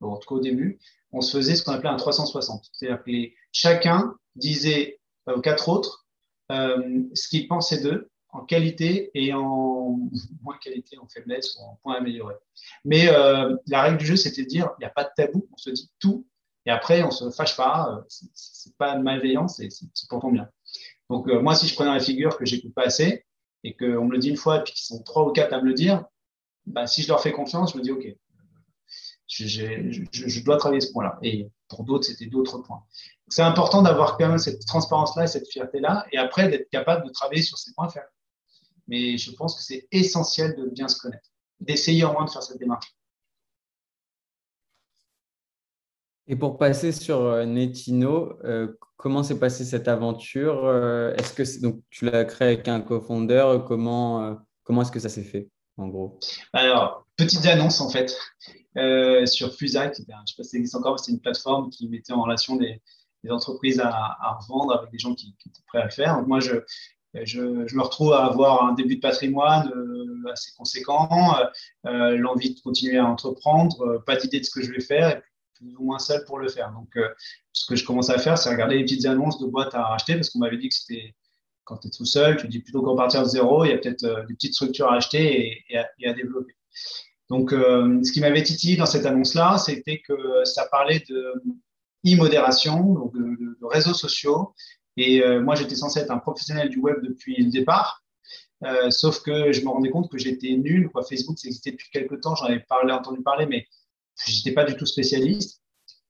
[0.00, 0.78] en tout cas au début,
[1.12, 2.64] on se faisait ce qu'on appelait un 360.
[2.72, 6.06] C'est-à-dire que chacun disait aux quatre autres
[6.52, 9.98] euh, ce qu'il pensait d'eux en qualité et en
[10.42, 12.34] moins qualité, en faiblesse ou en point amélioré.
[12.84, 15.48] Mais euh, la règle du jeu, c'était de dire il n'y a pas de tabou,
[15.52, 16.26] on se dit tout
[16.66, 18.02] et après on se fâche pas, euh,
[18.34, 19.68] c'est pas malveillant, c'est
[20.08, 20.48] pour ton bien.
[21.08, 23.24] Donc moi, si je prenais la figure que j'écoute pas assez,
[23.64, 25.66] et qu'on me le dit une fois et qu'ils sont trois ou quatre à me
[25.66, 26.04] le dire,
[26.66, 28.06] bah, si je leur fais confiance, je me dis OK,
[29.26, 31.18] je, je, dois travailler ce point-là.
[31.22, 32.82] Et pour d'autres, c'était d'autres points.
[33.28, 37.12] C'est important d'avoir quand même cette transparence-là et cette fierté-là, et après d'être capable de
[37.12, 38.10] travailler sur ces points faibles.
[38.90, 41.30] Mais je pense que c'est essentiel de bien se connaître,
[41.60, 42.92] d'essayer au moins de faire cette démarche.
[46.26, 51.60] Et pour passer sur euh, Netino, euh, comment s'est passée cette aventure euh, Est-ce que
[51.62, 55.88] donc tu l'as créé avec un cofondeur Comment comment est-ce que ça s'est fait en
[55.88, 56.18] gros?
[56.52, 58.16] Alors petite annonce en fait
[59.26, 59.96] sur Fusac.
[59.96, 62.56] Je ne sais pas si ça existe encore, c'est une plateforme qui mettait en relation
[62.56, 62.80] des,
[63.28, 66.16] entreprises à, revendre avec des gens qui, étaient prêts à le faire.
[66.16, 66.62] Donc moi je
[67.14, 69.72] je, me retrouve à avoir un début de patrimoine
[70.32, 71.34] assez conséquent,
[71.84, 75.20] l'envie de continuer à entreprendre, pas d'idée de ce que je vais faire,
[75.60, 76.72] plus ou moins seul pour le faire.
[76.72, 77.08] Donc, euh,
[77.52, 80.14] ce que je commence à faire, c'est regarder les petites annonces de boîtes à racheter
[80.14, 81.14] parce qu'on m'avait dit que c'était
[81.64, 83.78] quand tu es tout seul, tu dis plutôt qu'en partir de zéro, il y a
[83.78, 86.54] peut-être euh, des petites structures à acheter et, à, développer.
[87.28, 91.34] Donc, euh, ce qui m'avait titillé dans cette annonce-là, c'était que ça parlait de
[92.06, 94.54] e-modération, donc de, réseaux sociaux.
[95.02, 98.04] Et moi, j'étais censé être un professionnel du web depuis le départ.
[98.90, 100.90] sauf que je me rendais compte que j'étais nul.
[101.08, 103.66] Facebook, ça existait depuis quelques temps, j'en avais parlé, entendu parler, mais
[104.26, 105.60] je n'étais pas du tout spécialiste.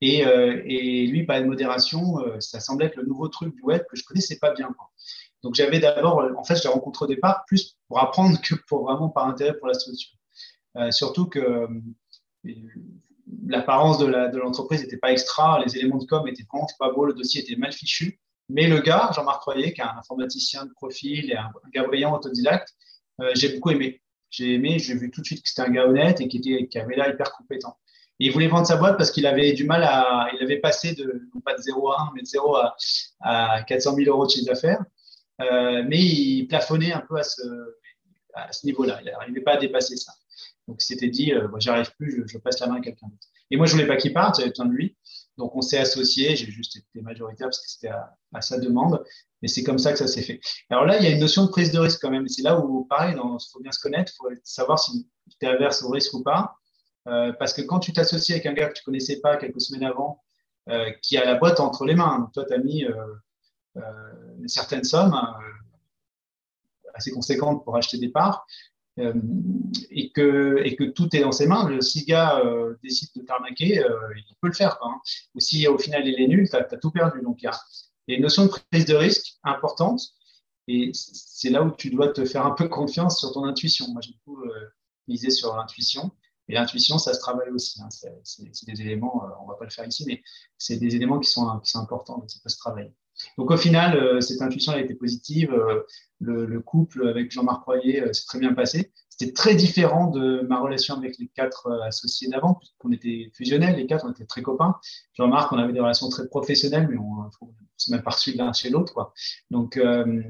[0.01, 3.83] Et, euh, lui, par de modération, euh, ça semblait être le nouveau truc du web
[3.89, 4.75] que je connaissais pas bien.
[5.43, 8.85] Donc j'avais d'abord, en fait, je l'ai rencontré au départ plus pour apprendre que pour
[8.85, 10.19] vraiment par intérêt pour la structure.
[10.77, 11.67] Euh, surtout que
[13.47, 14.07] l'apparence de
[14.39, 17.57] l'entreprise n'était pas extra, les éléments de com étaient vraiment pas beaux, le dossier était
[17.57, 18.21] mal fichu.
[18.51, 22.15] Mais le gars, Jean-Marc Royer, qui est un informaticien de profil et un, gars brillant
[22.15, 22.69] autodidacte,
[23.35, 24.03] j'ai beaucoup aimé.
[24.31, 26.67] J'ai aimé, j'ai vu tout de suite que c'était un gars honnête et qui, était,
[26.69, 27.77] qui avait l'air hyper compétent
[28.21, 30.29] il voulait vendre sa boîte parce qu'il avait du mal à.
[30.35, 32.77] Il avait passé de, non pas de 0 à 1, mais de 0 à,
[33.21, 34.85] à 400 000 euros de chiffre d'affaires.
[35.41, 37.41] Euh, mais il plafonnait un peu à ce,
[38.35, 39.01] à ce niveau-là.
[39.03, 40.13] Il n'arrivait pas à dépasser ça.
[40.69, 43.27] Donc, il s'était dit, euh, moi, j'arrive plus, je, passe la main à quelqu'un d'autre.
[43.51, 44.97] Et moi, je voulais pas qu'il parte, j'avais besoin de lui.
[45.41, 46.37] Donc, on s'est associés.
[46.37, 49.03] J'ai juste été majoritaire parce que c'était à, sa demande.
[49.43, 50.41] Mais c'est comme ça que ça s'est fait.
[50.69, 52.29] Alors là, il y a une notion de prise de risque quand même.
[52.29, 54.13] C'est là où, pareil, il faut bien se connaître.
[54.15, 55.09] Il faut savoir si
[55.41, 56.55] tu es averse au risque ou pas.
[57.09, 59.85] Euh, parce que quand tu t'associes avec un gars que tu connaissais pas quelques semaines
[59.85, 60.23] avant,
[60.69, 63.83] euh, qui a la boîte entre les mains, toi, tu as mis euh,
[64.47, 65.19] certaines sommes
[66.93, 68.47] assez conséquentes pour acheter des parts,
[69.91, 72.43] et, que, et que tout est dans ses mains, si le gars
[72.83, 73.85] décide de t'arnaquer,
[74.17, 74.79] il peut le faire.
[74.83, 75.01] Hein.
[75.35, 77.21] Ou si au final il est nul, tu as, tout perdu.
[77.23, 80.01] Donc il y, a, une notion de prise de risque importante.
[80.69, 83.87] Et c'est là où tu dois te faire un peu confiance sur ton intuition.
[83.89, 84.43] Moi, j'ai beaucoup
[85.09, 86.13] misé sur l'intuition.
[86.51, 87.81] Et l'intuition, ça se travaille aussi.
[87.81, 87.89] Hein.
[88.25, 90.23] C'est des éléments, on ne va pas le faire ici, mais
[90.59, 92.93] c'est des éléments qui sont, qui sont importants, donc ça peut se travailler.
[93.39, 95.55] Donc au final, cette intuition a été positive.
[96.21, 98.93] Le, couple avec Jean-Marc Royer s'est très bien passé.
[99.21, 103.77] C'était très différent de ma relation avec les quatre euh, associés d'avant, puisqu'on était fusionnels,
[103.77, 104.77] les quatre, on était très copains.
[105.13, 108.55] Jean-Marc, on avait des relations très professionnelles, mais on ne s'est même pas reçu l'un
[108.55, 109.13] chez l'autre.
[109.51, 110.23] Donc, euh,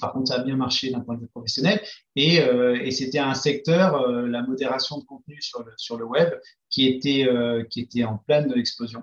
[0.00, 1.82] par contre, ça a bien marché d'un point de vue professionnel.
[2.14, 6.32] Et, euh, c'était un secteur, la modération de contenu sur le, sur le web,
[6.70, 7.26] qui était,
[7.68, 9.02] qui était en pleine explosion.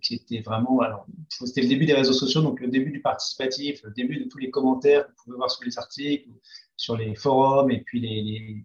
[0.00, 0.80] Qui était vraiment,
[1.28, 4.38] c'était le début des réseaux sociaux, donc le début du participatif, le début de tous
[4.38, 6.30] les commentaires que vous pouvez voir sous les articles,
[6.76, 8.64] sur les forums et puis les,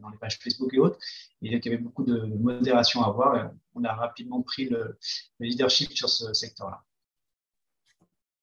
[0.00, 0.98] dans les pages Facebook et autres.
[1.42, 3.52] Il y avait beaucoup de modération à avoir.
[3.74, 4.96] on a rapidement pris le,
[5.40, 6.82] leadership sur ce secteur-là.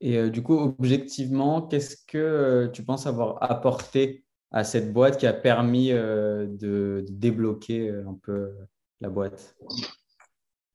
[0.02, 5.18] Et euh, du coup, objectivement, qu'est-ce que euh, tu penses avoir apporté à cette boîte
[5.18, 8.54] qui a permis euh, de, débloquer un peu
[9.00, 9.56] la boîte?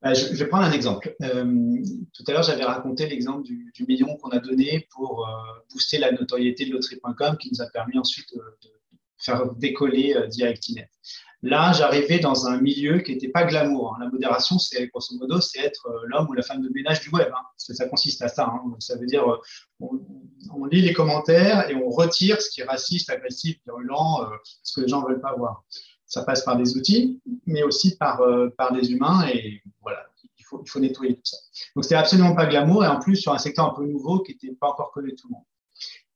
[0.02, 1.14] Je, vais prendre un exemple.
[1.20, 5.28] tout à l'heure, j'avais raconté l'exemple du, million qu'on a donné pour
[5.70, 8.70] booster la notoriété de loterie.com qui nous a permis ensuite de,
[9.18, 10.88] faire décoller DirectNet.
[11.42, 13.94] Là, j'arrivais dans un milieu qui n'était pas glamour.
[13.94, 14.04] Hein.
[14.04, 17.28] La modération, c'est grosso modo, c'est être l'homme ou la femme de ménage du web.
[17.32, 17.42] Hein.
[17.56, 18.46] Ça consiste à ça.
[18.46, 18.76] Hein.
[18.78, 19.24] Ça veut dire,
[19.80, 24.30] on, lit les commentaires et on retire ce qui est raciste, agressif, virulent,
[24.62, 25.64] ce que les gens ne veulent pas voir
[26.10, 29.26] ça passe par des outils, mais aussi par, euh, par des humains.
[29.28, 30.04] Et voilà,
[30.38, 31.36] il faut, il faut nettoyer tout ça.
[31.76, 32.84] Donc, c'était absolument pas glamour.
[32.84, 35.16] Et en plus, sur un secteur un peu nouveau qui n'était pas encore connu de
[35.16, 35.44] tout le monde.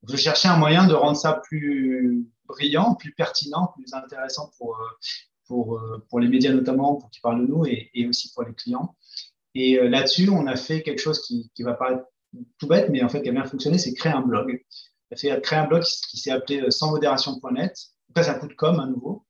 [0.08, 4.84] je cherchais un moyen de rendre ça plus brillant, plus pertinent, plus intéressant pour, euh,
[5.46, 8.52] pour, euh, pour les médias notamment, pour qu'ils parlent de nous et, aussi pour les
[8.52, 8.96] clients.
[9.54, 12.02] Et là-dessus, on a fait quelque chose qui, qui va paraître
[12.58, 14.64] tout bête, mais en fait qui a bien fonctionné, c'est créer un blog.
[15.12, 17.76] On a fait créer un blog qui, s'est appelé sansmodération.net.
[18.16, 19.24] Ça, c'est un coup de com à nouveau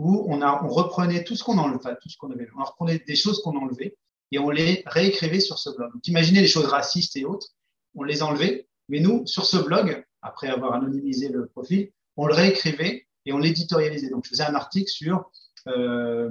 [0.00, 3.42] où on, reprenait tout ce qu'on enlevait, tout ce qu'on avait, on reprenait des choses
[3.42, 3.98] qu'on enlevait
[4.32, 5.92] et on les réécrivait sur ce blog.
[5.92, 7.48] Donc, imaginez les choses racistes et autres,
[7.94, 12.32] on les enlevait, mais nous, sur ce blog, après avoir anonymisé le profil, on le
[12.32, 14.08] réécrivait et on l'éditorialisait.
[14.08, 15.30] Donc, je faisais un article sur
[15.68, 16.30] euh,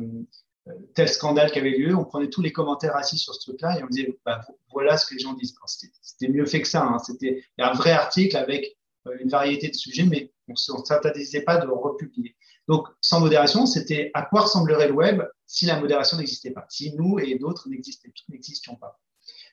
[0.96, 3.84] tel scandale qui avait lieu, on prenait tous les commentaires racistes sur ce truc-là et
[3.84, 4.42] on disait, bah,
[4.72, 5.56] voilà ce que les gens disent.
[6.02, 6.84] C'était mieux fait que ça.
[6.84, 6.98] Hein.
[6.98, 11.58] C'était un vrai article avec euh, une variété de sujets, mais on ne s'interdisait pas
[11.58, 12.36] de republier.
[12.68, 16.94] Donc, sans modération, c'était à quoi ressemblerait le web si la modération n'existait pas, si
[16.96, 19.00] nous et d'autres n'existions pas.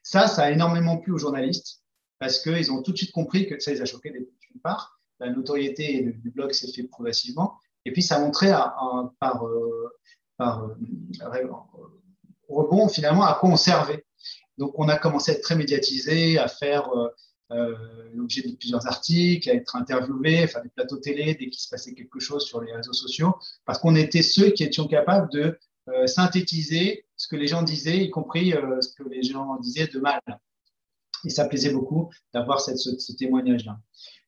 [0.02, 1.82] Ça, ça a énormément plu aux journalistes
[2.18, 5.00] parce qu'ils ont tout de suite compris que ça les a choqués d'une part.
[5.18, 7.58] La notoriété du blog s'est fait progressivement.
[7.84, 8.52] Et puis, ça montrait
[9.20, 9.88] par, euh,
[10.36, 10.74] par euh,
[12.48, 14.04] rebond finalement à quoi on servait.
[14.58, 17.10] Donc, on a commencé à être très médiatisé, à faire euh, euh,
[17.50, 21.94] l'objet de plusieurs articles, à être interviewé, faire des plateaux télé dès qu'il se passait
[21.94, 26.06] quelque chose sur les réseaux sociaux, parce qu'on était ceux qui étions capables de euh,
[26.08, 30.00] synthétiser ce que les gens disaient, y compris euh, ce que les gens disaient de
[30.00, 30.20] mal.
[31.24, 33.78] Et ça plaisait beaucoup d'avoir ce, ce témoignage-là.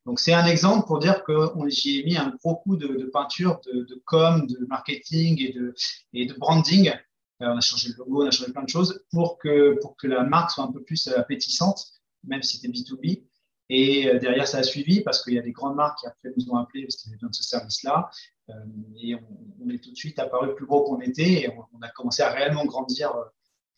[0.06, 3.60] Donc c'est un exemple pour dire que j'y ai mis un gros coup de, peinture,
[3.66, 5.74] de, com, de marketing et de,
[6.14, 6.92] et de branding.
[7.40, 10.06] on a changé le logo, on a changé plein de choses pour que, pour que
[10.06, 13.24] la marque soit un peu plus appétissante même si c'était B2B.
[13.70, 16.30] Et euh, derrière, ça a suivi parce qu'il y a des grandes marques qui après
[16.36, 18.10] nous ont appelés parce qu'ils avaient besoin de ce service-là.
[18.50, 18.54] Euh,
[19.00, 22.22] et on, est tout de suite apparu plus gros qu'on était et on, a commencé
[22.22, 23.24] à réellement grandir euh,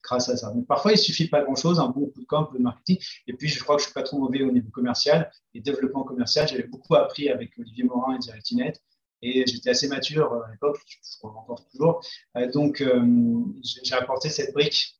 [0.02, 0.50] grâce à ça.
[0.50, 2.98] Donc parfois, il suffit pas grand-chose, un bon coup de camp, un peu de marketing.
[3.26, 6.04] Et puis, je crois que je suis pas trop mauvais au niveau commercial et développement
[6.04, 6.46] commercial.
[6.46, 8.74] J'avais beaucoup appris avec Olivier Morin et DirectNet.
[9.22, 12.00] Et j'étais assez mature à l'époque, je crois encore toujours.
[12.54, 12.82] donc,
[13.62, 14.99] j'ai apporté cette brique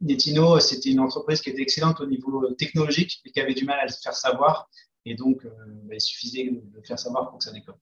[0.00, 3.78] Netino, c'était une entreprise qui était excellente au niveau technologique, mais qui avait du mal
[3.78, 4.68] à le faire savoir.
[5.04, 5.50] Et donc, euh,
[5.84, 7.76] bah, il suffisait de le faire savoir pour que ça décolle.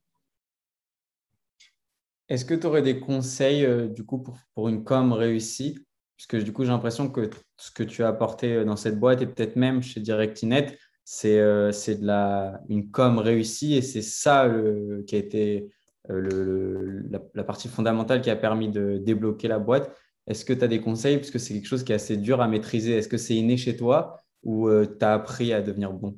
[2.29, 4.25] Est-ce que tu aurais des conseils euh, du coup
[4.55, 5.79] pour, une com réussie?
[6.17, 9.23] Puisque du coup, j'ai l'impression que ce que tu as apporté euh, dans cette boîte
[9.23, 14.49] et peut-être même chez DirectNet, c'est de la, une com réussie et c'est ça
[15.09, 15.69] qui a été
[16.09, 19.93] la, partie fondamentale qui a permis de débloquer la boîte.
[20.31, 21.17] Est-ce que tu as des conseils?
[21.17, 22.93] Parce que c'est quelque chose qui est assez dur à maîtriser.
[22.97, 26.17] Est-ce que c'est inné chez toi ou euh, tu as appris à devenir bon?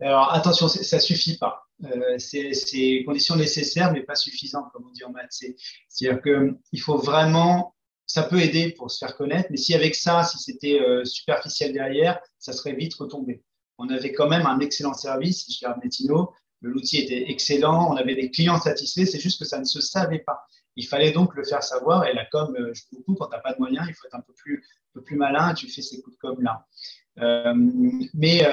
[0.00, 1.64] Alors attention, ça ne suffit pas.
[1.84, 5.42] Euh, c'est conditions nécessaires, mais pas suffisantes, comme on dit en maths.
[5.88, 7.74] C'est-à-dire qu'il faut vraiment,
[8.06, 11.72] ça peut aider pour se faire connaître, mais si avec ça, si c'était euh, superficiel
[11.72, 13.42] derrière, ça serait vite retombé.
[13.76, 18.14] On avait quand même un excellent service, je regarde Metino, l'outil était excellent, on avait
[18.14, 20.46] des clients satisfaits, c'est juste que ça ne se savait pas.
[20.80, 22.06] Il fallait donc le faire savoir.
[22.06, 24.14] Et la com, euh, je beaucoup, quand tu n'as pas de moyens, il faut être
[24.14, 25.52] un peu plus, un peu plus malin.
[25.52, 26.66] Tu fais ces coups de com là.
[28.14, 28.46] mais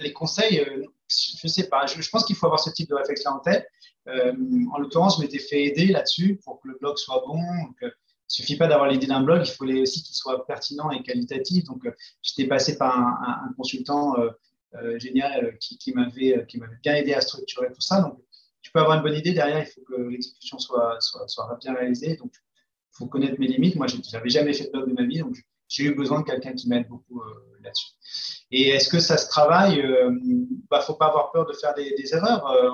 [0.00, 0.64] les conseils,
[1.08, 1.84] je ne sais pas.
[1.84, 3.66] Je, pense qu'il faut avoir ce type de réflexion en tête.
[4.06, 7.42] en l'occurrence, je m'étais fait aider là-dessus pour que le blog soit bon.
[7.82, 7.90] il ne
[8.28, 11.64] suffit pas d'avoir l'idée d'un blog, il faut aussi qu'il soit pertinent et qualitatif.
[11.64, 11.82] Donc,
[12.22, 14.16] j'étais passé par un, consultant
[14.96, 16.46] génial qui, qui m'avait
[16.82, 18.10] bien aidé à structurer tout ça.
[18.62, 21.74] Tu peux avoir une bonne idée, derrière, il faut que l'exécution soit, soit, soit, bien
[21.74, 22.16] réalisée.
[22.16, 23.76] Donc, il faut connaître mes limites.
[23.76, 25.36] Moi, je n'avais jamais fait de blog de ma vie, donc
[25.68, 27.92] j'ai eu besoin de quelqu'un qui m'aide beaucoup euh, là-dessus.
[28.50, 31.52] Et est-ce que ça se travaille Il euh, ne bah, faut pas avoir peur de
[31.52, 32.46] faire des, erreurs.
[32.50, 32.70] Euh,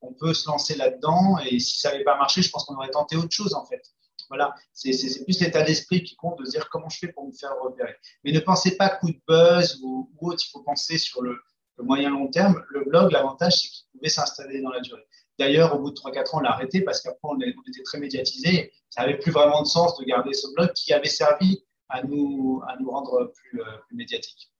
[0.00, 2.90] on, peut se lancer là-dedans et si ça n'avait pas marché, je pense qu'on aurait
[2.90, 3.82] tenté autre chose en fait.
[4.28, 7.54] Voilà, c'est plus l'état d'esprit qui compte de dire comment je fais pour me faire
[7.60, 7.94] repérer.
[8.24, 11.38] Mais ne pensez pas coup de buzz ou, autre, il faut penser sur le,
[11.82, 12.62] moyen long terme.
[12.70, 15.06] Le blog, l'avantage, c'est qu'il pouvait s'installer dans la durée.
[15.38, 18.72] D'ailleurs, au bout de 3-4 ans, on l'a arrêté parce qu'après, on, était très médiatisé.
[18.90, 22.62] Ça n'avait plus vraiment de sens de garder ce blog qui avait servi à nous,
[22.68, 24.50] à nous rendre plus, euh, médiatiques.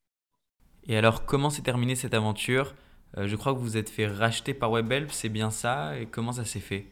[0.84, 2.74] Et alors, comment s'est terminée cette aventure?
[3.16, 5.98] Euh, Je crois que vous vous êtes fait racheter par WebHelp, c'est bien ça?
[5.98, 6.86] Et comment ça s'est fait?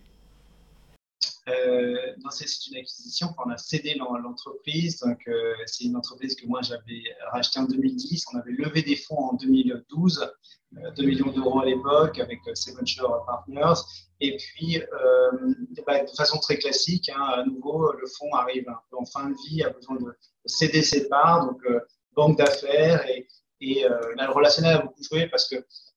[1.48, 1.96] Euh,
[2.30, 3.28] c'est une acquisition.
[3.44, 4.98] on a cédé l'entreprise.
[5.00, 8.26] Donc, euh, c'est une entreprise que moi j'avais rachetée en 2010.
[8.32, 10.32] On avait levé des fonds en 2012,
[10.72, 13.80] 2 euh, millions d'euros à l'époque avec Seven Shore Partners.
[14.20, 14.80] Et puis,
[15.86, 19.62] bah, de façon très classique, hein, à nouveau, le fonds arrive en fin de vie,
[19.62, 20.14] a besoin de
[20.44, 21.62] céder ses parts, donc
[22.14, 23.08] banque d'affaires.
[23.08, 23.26] Et,
[23.62, 25.56] et le relationnel a beaucoup joué parce que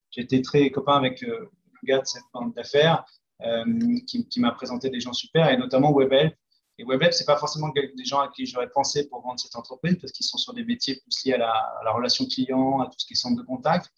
[0.10, 1.50] j'étais très copain avec le
[1.84, 3.04] gars de cette banque d'affaires.
[3.42, 3.66] Euh,
[4.08, 6.34] qui, m'a présenté des gens super, et notamment WebHelp.
[6.78, 9.56] Et WebHelp, ce n'est pas forcément des gens à qui j'aurais pensé pour vendre cette
[9.56, 12.96] entreprise, parce qu'ils sont sur des métiers plus liés à la, relation client, à tout
[12.98, 13.90] ce qui est centre de contact.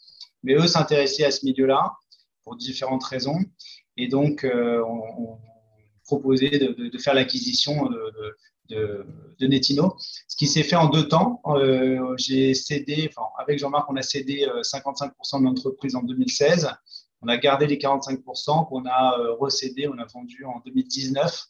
[0.41, 1.93] Mais eux s'intéressaient à ce milieu-là
[2.43, 3.39] pour différentes raisons.
[3.97, 5.37] Et donc, euh, on,
[6.05, 7.89] proposait de, faire l'acquisition
[8.69, 9.07] de,
[9.47, 9.95] Netino,
[10.27, 11.41] ce qui s'est fait en deux temps.
[11.47, 13.09] Euh, j'ai cédé,
[13.39, 16.69] avec Jean-Marc, on a cédé 55% de l'entreprise en 2016
[17.25, 21.45] on a gardé les 45% qu'on a euh, recédé, on a vendu en 2019.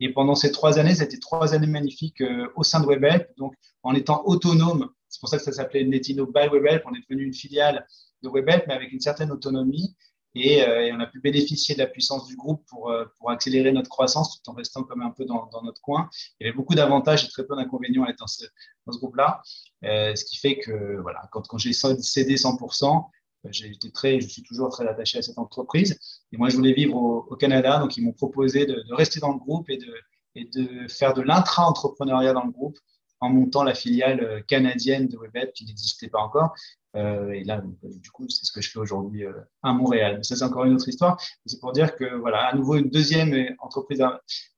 [0.00, 3.28] Et pendant ces trois années, c'était trois années magnifiques euh, au sein de WebHelp.
[3.36, 6.82] Donc, en étant autonome, c'est pour ça que ça s'appelait Netino by WebHelp.
[6.86, 7.86] On est devenu une filiale
[8.22, 9.94] de WebHelp, mais avec une certaine autonomie.
[10.34, 12.92] Et, euh, on a pu bénéficier de la puissance du groupe pour,
[13.28, 16.08] accélérer notre croissance tout en restant comme un peu dans, notre coin.
[16.40, 18.44] Il y avait beaucoup d'avantages et très peu d'inconvénients à être dans ce,
[18.86, 19.42] groupe-là.
[19.82, 23.10] ce qui fait que voilà, quand j'ai cédé 100%,
[23.50, 25.98] j'ai été très, je suis toujours très attaché à cette entreprise.
[26.32, 29.38] Et moi, je voulais vivre au, Canada, donc ils m'ont proposé de, rester dans le
[29.38, 32.78] groupe et de, faire de l'intra-entrepreneuriat dans le groupe
[33.20, 36.54] en montant la filiale euh, canadienne de WebHelp qui n'existait pas encore.
[36.94, 39.24] Euh, et là, euh, du coup, c'est ce que je fais aujourd'hui
[39.62, 40.24] à Montréal.
[40.24, 41.20] ça, c'est encore une autre histoire.
[41.44, 44.04] C'est pour dire que, voilà, à nouveau, une deuxième entreprise,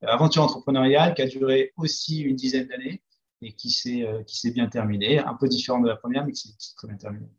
[0.03, 3.03] aventure entrepreneuriale qui a duré aussi une dizaine d'années
[3.41, 6.89] et qui s'est bien terminée, un peu différente de la première, mais qui s'est très
[6.89, 7.31] bien terminée.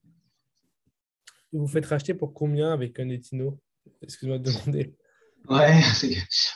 [1.51, 3.59] Vous faites racheter pour combien avec un Etino?
[4.01, 4.95] Excuse-moi de demander.
[5.49, 5.81] Ouais,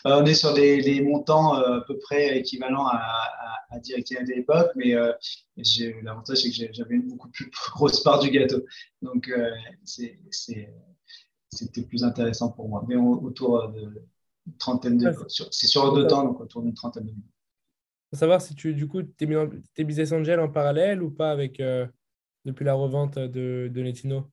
[0.05, 4.23] euh, on est sur des, montants euh, à peu près équivalents à, à, à à
[4.23, 5.11] l'époque, mais euh,
[6.03, 8.63] l'avantage c'est que j'avais une beaucoup plus grosse part du gâteau.
[9.01, 9.31] Donc
[9.83, 12.85] c'était plus intéressant pour moi.
[12.87, 14.05] Mais autour de
[14.59, 15.11] trentaine de.
[15.27, 17.23] C'est sur deux temps, donc autour d'une trentaine de millions.
[18.11, 19.25] Pour savoir si tu, du coup, tu
[19.77, 21.61] es, business angel en parallèle ou pas avec,
[22.45, 24.31] depuis la revente de, de Netino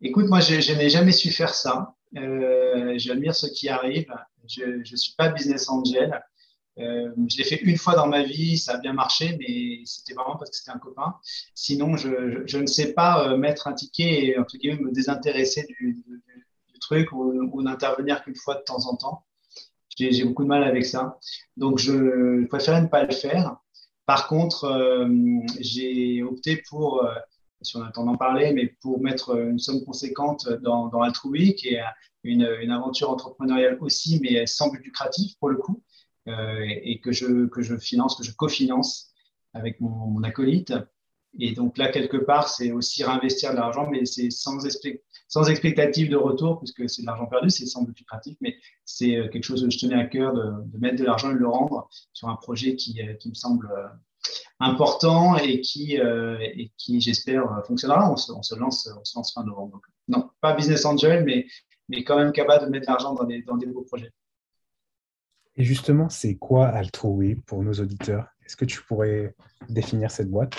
[0.00, 1.94] Écoute, moi, je, n'ai jamais su faire ça.
[2.16, 4.14] Euh, J'admire ceux qui arrivent.
[4.46, 6.22] Je ne suis pas business angel.
[6.78, 10.12] Euh, je l'ai fait une fois dans ma vie, ça a bien marché, mais c'était
[10.12, 11.14] vraiment parce que c'était un copain.
[11.54, 16.04] Sinon, je, ne sais pas euh, mettre un ticket et entre guillemets, me désintéresser du,
[16.80, 19.24] truc ou, ou n'intervenir qu'une fois de temps en temps.
[19.96, 21.18] J'ai beaucoup de mal avec ça.
[21.56, 23.56] Donc, je préfère ne pas le faire.
[24.04, 25.08] Par contre,
[25.60, 27.08] j'ai opté pour
[27.64, 31.00] si on a le temps d'en parler, mais pour mettre une somme conséquente dans, dans
[31.00, 31.82] Altrui, qui est
[32.22, 35.82] une, une, aventure entrepreneuriale aussi, mais sans but lucratif pour le coup,
[36.26, 39.12] euh, et que je, que je finance, que je cofinance
[39.52, 40.72] avec mon, acolyte.
[41.38, 44.58] Et donc là, quelque part, c'est aussi réinvestir de l'argent, mais c'est sans,
[45.28, 49.16] sans expectative de retour, puisque c'est de l'argent perdu, c'est sans but lucratif, mais c'est
[49.16, 51.38] euh, quelque chose que je tenais à cœur de, de mettre de l'argent et de
[51.38, 53.68] le rendre sur un projet qui, euh, qui me semble
[54.60, 58.10] important et qui, euh, et qui j'espère, fonctionnera.
[58.10, 59.80] On se, on se, lance, on se lance fin novembre.
[60.08, 61.46] non, pas business angel, mais,
[61.88, 64.12] mais quand même capable de mettre de l'argent dans des, dans des beaux projets.
[65.56, 68.26] Et justement, c'est quoi Altrui pour nos auditeurs?
[68.44, 69.34] Est-ce que tu pourrais
[69.68, 70.54] définir cette boîte?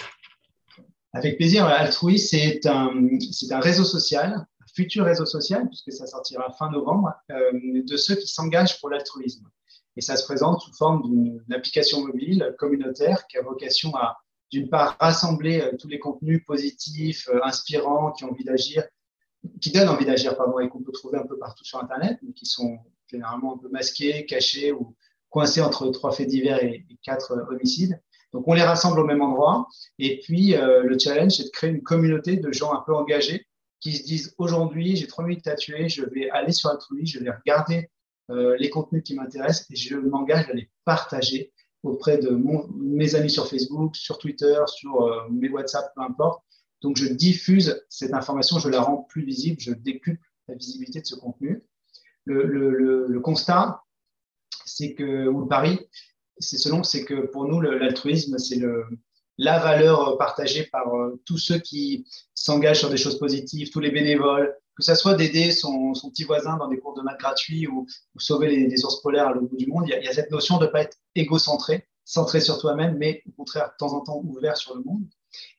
[1.14, 1.66] Avec plaisir.
[1.66, 2.92] Altrui, c'est un,
[3.32, 7.98] c'est un réseau social, un futur réseau social, puisque ça sortira fin novembre, euh, de
[7.98, 9.48] ceux qui s'engagent pour l'altruisme.
[9.98, 14.18] Et ça se présente sous forme d'une application mobile communautaire qui a vocation à,
[14.52, 18.84] d'une part, rassembler tous les contenus positifs, inspirants, qui ont envie d'agir,
[19.62, 22.34] qui donnent envie d'agir, pardon, et qu'on peut trouver un peu partout sur Internet, mais
[22.34, 22.78] qui sont
[23.08, 24.96] généralement un peu masqués, cachés ou
[25.30, 28.02] coincés entre trois faits divers et, quatre homicides.
[28.34, 29.68] Donc, on les rassemble au même endroit.
[29.98, 33.46] Et puis, le challenge, c'est de créer une communauté de gens un peu engagés
[33.80, 37.20] qui se disent aujourd'hui, j'ai trois minutes à tuer, je vais aller sur Altruis, je
[37.20, 37.90] vais regarder
[38.32, 41.54] euh, les contenus qui m'intéressent et je m'engage à les partager
[41.84, 42.30] auprès de
[42.80, 46.44] mes amis sur Facebook, sur Twitter, sur euh, mes WhatsApp, peu importe.
[46.82, 51.06] Donc, je diffuse cette information, je la rends plus visible, je décuple la visibilité de
[51.06, 51.64] ce contenu.
[52.26, 53.84] Le, constat,
[54.66, 55.80] c'est que, ou le pari,
[56.40, 58.60] c'est selon, c'est que pour nous, l'altruisme, c'est
[59.38, 63.92] la valeur partagée par euh, tous ceux qui s'engagent sur des choses positives, tous les
[63.92, 67.88] bénévoles, que ce soit d'aider son, petit voisin dans des cours de maths gratuits ou,
[68.18, 70.66] sauver les, ours polaires à l'autre bout du monde, il y, a, cette notion de
[70.66, 74.58] ne pas être égocentré, centré sur toi-même, mais au contraire, de temps en temps, ouvert
[74.58, 75.04] sur le monde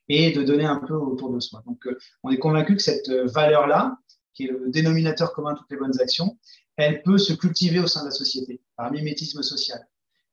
[0.09, 1.61] et de donner un peu autour de soi.
[1.65, 3.97] Donc, euh, on est convaincu que cette valeur-là,
[4.33, 6.37] qui est le dénominateur commun de toutes les bonnes actions,
[6.77, 9.79] elle peut se cultiver au sein de la société par mimétisme social.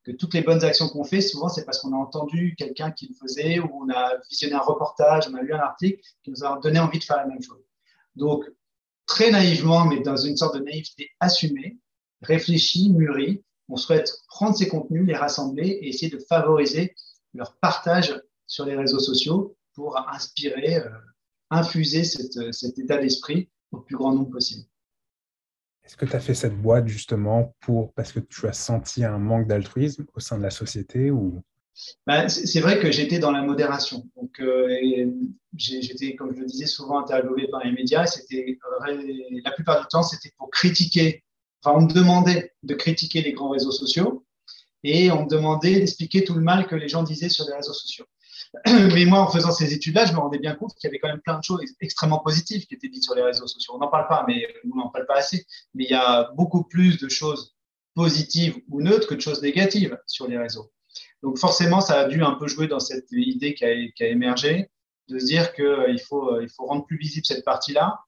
[0.05, 3.09] Que toutes les bonnes actions qu'on fait, souvent, c'est parce qu'on a entendu quelqu'un qui
[3.09, 6.45] le faisait ou on a visionné un reportage, on a lu un article qui nous
[6.45, 7.63] a donné envie de faire la même chose.
[8.15, 8.45] Donc,
[9.07, 11.79] très naïvement, mais dans une sorte de naïveté assumée,
[12.23, 13.43] réfléchie, mûrie.
[13.69, 16.95] On souhaite prendre ces contenus, les rassembler et essayer de favoriser
[17.33, 18.15] leur partage
[18.47, 20.91] sur les réseaux sociaux pour inspirer, euh,
[21.51, 24.67] infuser cet état d'esprit au plus grand nombre possible.
[25.85, 29.19] Est-ce que tu as fait cette boîte justement pour parce que tu as senti un
[29.19, 31.43] manque d'altruisme au sein de la société ou
[32.07, 34.09] bah, c'est vrai que j'étais dans la modération.
[34.17, 34.69] Donc, euh,
[35.57, 38.07] j'étais, comme je le disais, souvent interviewé par les médias.
[38.07, 38.59] C'était
[39.45, 41.25] la plupart du temps, c'était pour critiquer.
[41.63, 44.25] Enfin, on me demandait de critiquer les grands réseaux sociaux
[44.83, 47.73] et on me demandait d'expliquer tout le mal que les gens disaient sur les réseaux
[47.73, 48.05] sociaux.
[48.67, 51.09] Mais moi, en faisant ces études-là, je me rendais bien compte qu'il y avait quand
[51.09, 53.75] même plein de choses extrêmement positives qui étaient dites sur les réseaux sociaux.
[53.75, 55.47] On n'en parle pas, mais on n'en parle pas assez.
[55.75, 57.55] Mais il y a beaucoup plus de choses
[57.95, 60.71] positives ou neutres que de choses négatives sur les réseaux.
[61.25, 64.71] Donc forcément, ça a dû un peu jouer dans cette idée qui a, émergé,
[65.09, 67.99] de se dire qu'il euh, faut, euh, il faut rendre plus visible cette partie-là.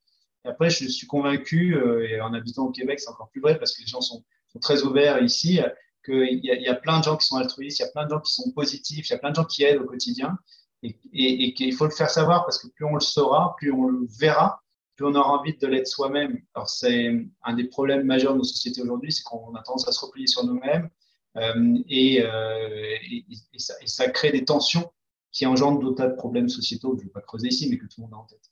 [0.45, 3.59] Et après, je suis convaincu, euh, et en habitant au Québec, c'est encore plus vrai
[3.59, 4.23] parce que les gens sont,
[4.61, 5.61] très ouverts ici,
[6.03, 8.21] qu'il y, a plein de gens qui sont altruistes, il y a plein de gens
[8.21, 10.39] qui sont positifs, il y a plein de gens qui aident au quotidien,
[10.83, 13.89] et, et qu'il faut le faire savoir parce que plus on le saura, plus on
[13.89, 14.63] le verra,
[14.95, 16.41] plus on aura envie de l'être soi-même.
[16.55, 19.93] Alors c'est un des problèmes majeurs de nos sociétés aujourd'hui, c'est qu'on a tendance à
[19.93, 20.89] se replier sur nous-mêmes,
[21.37, 23.25] euh, euh, et,
[23.59, 24.91] ça, crée des tensions
[25.33, 27.79] qui engendrent d'autres tas de problèmes sociétaux que je ne vais pas creuser ici, mais
[27.79, 28.51] que tout le monde a en tête.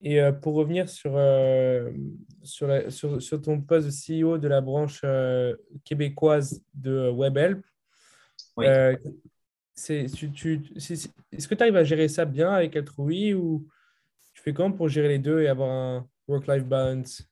[0.00, 1.18] Et euh, pour revenir sur,
[2.42, 5.02] sur, sur, ton poste de CEO de la branche
[5.84, 7.64] québécoise de WebHelp,
[9.76, 13.66] est-ce que tu arrives à gérer ça bien avec Altrui ou
[14.34, 17.22] tu fais comment pour gérer les deux et avoir un work-life balance?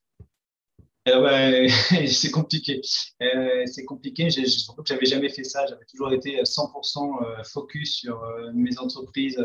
[1.07, 1.67] Euh,
[2.07, 2.81] c'est compliqué.
[3.21, 4.29] Euh, c'est compliqué.
[4.29, 5.65] Je que j'avais jamais fait ça.
[5.67, 8.21] J'avais toujours été 100% euh, focus sur
[8.53, 9.43] mes entreprises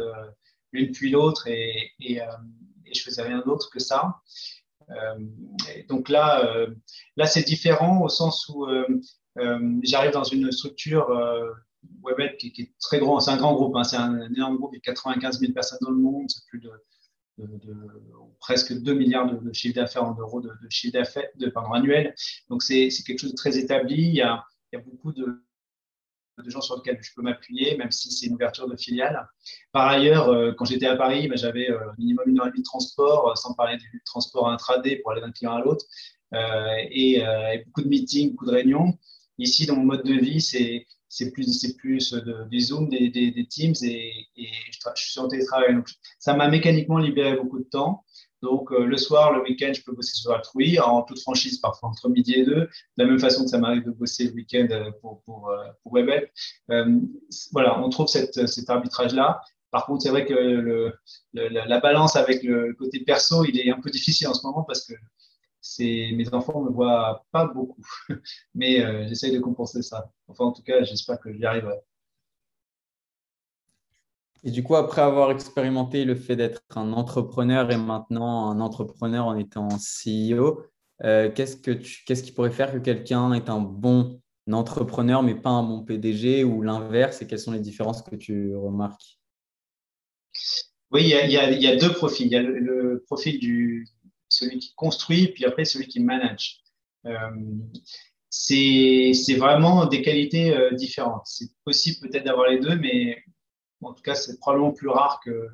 [0.73, 4.21] l'une puis l'autre et, et, et, je faisais rien d'autre que ça.
[5.89, 6.67] donc là,
[7.17, 8.67] là c'est différent au sens où
[9.83, 11.09] j'arrive dans une structure
[12.03, 13.21] web qui, est très grand.
[13.21, 13.77] C'est un grand groupe.
[13.77, 13.85] Hein.
[13.85, 14.73] c'est un, énorme groupe.
[14.75, 16.27] Il y a 95 000 personnes dans le monde.
[16.29, 16.71] C'est plus de
[17.39, 17.73] de,
[18.41, 22.15] presque 2 milliards de, chiffre d'affaires en euros de, chiffre d'affaires de, annuel.
[22.49, 23.97] Donc, c'est quelque chose de très établi.
[23.97, 25.43] Il y a, il y a beaucoup de,
[26.47, 29.29] gens sur lesquels je peux m'appuyer, même si c'est une ouverture de filiale.
[29.73, 32.61] Par ailleurs, euh, quand j'étais à Paris, ben, j'avais euh, minimum une heure et demie
[32.61, 35.85] de transport, euh, sans parler du transport intraday pour aller d'un client à l'autre,
[36.91, 37.23] et,
[37.67, 38.99] beaucoup de meetings, beaucoup de réunions.
[39.39, 43.09] Ici, dans mon mode de vie, c'est c'est plus, c'est plus de, des Zoom, des,
[43.09, 45.75] des, Teams et, et je, suis sur télétravail.
[45.75, 48.05] Donc, ça m'a mécaniquement libéré beaucoup de temps.
[48.43, 51.89] Donc, euh, le soir, le week-end, je peux bosser sur Altrui en toute franchise, parfois
[51.89, 52.61] entre midi et deux.
[52.61, 52.69] De
[52.99, 55.93] la même façon que ça m'arrive de bosser le week-end euh, pour, pour, euh, pour
[55.95, 56.31] WebHelp.
[57.53, 59.41] voilà, on trouve cette, cet arbitrage-là.
[59.71, 60.93] Par contre, c'est vrai que
[61.35, 64.87] la, balance avec le côté perso, il est un peu difficile en ce moment parce
[64.87, 64.95] que
[65.81, 67.83] mes enfants ne me voient pas beaucoup,
[68.55, 70.11] mais euh, j'essaye de compenser ça.
[70.29, 71.77] Enfin, en tout cas, j'espère que j'y arriverai.
[74.45, 79.27] Et du coup, après avoir expérimenté le fait d'être un entrepreneur et maintenant un entrepreneur
[79.27, 80.63] en étant CEO,
[81.05, 81.73] euh, qu'est-ce, que
[82.07, 86.45] qu'est-ce qui pourrait faire que quelqu'un est un bon entrepreneur mais pas un bon PDG
[86.45, 89.19] ou l'inverse Et quelles sont les différences que tu remarques?
[90.91, 92.27] Oui, il y, a, il y, a, deux profils.
[92.27, 93.87] Il y a le profil du,
[94.39, 96.61] celui qui construit, puis après celui qui manage.
[97.07, 97.31] Euh,
[98.31, 101.23] c'est vraiment des qualités euh, différentes.
[101.27, 103.23] C'est possible peut-être d'avoir les deux, mais
[103.83, 105.49] En tout cas, c'est probablement plus rare que,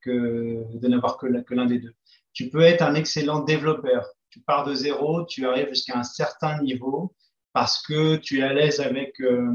[0.00, 1.94] que de n'avoir que l'un des deux.
[2.32, 4.06] Tu peux être un excellent développeur.
[4.30, 7.14] Tu pars de zéro, tu arrives jusqu'à un certain niveau
[7.52, 9.52] parce que tu es à l'aise avec euh,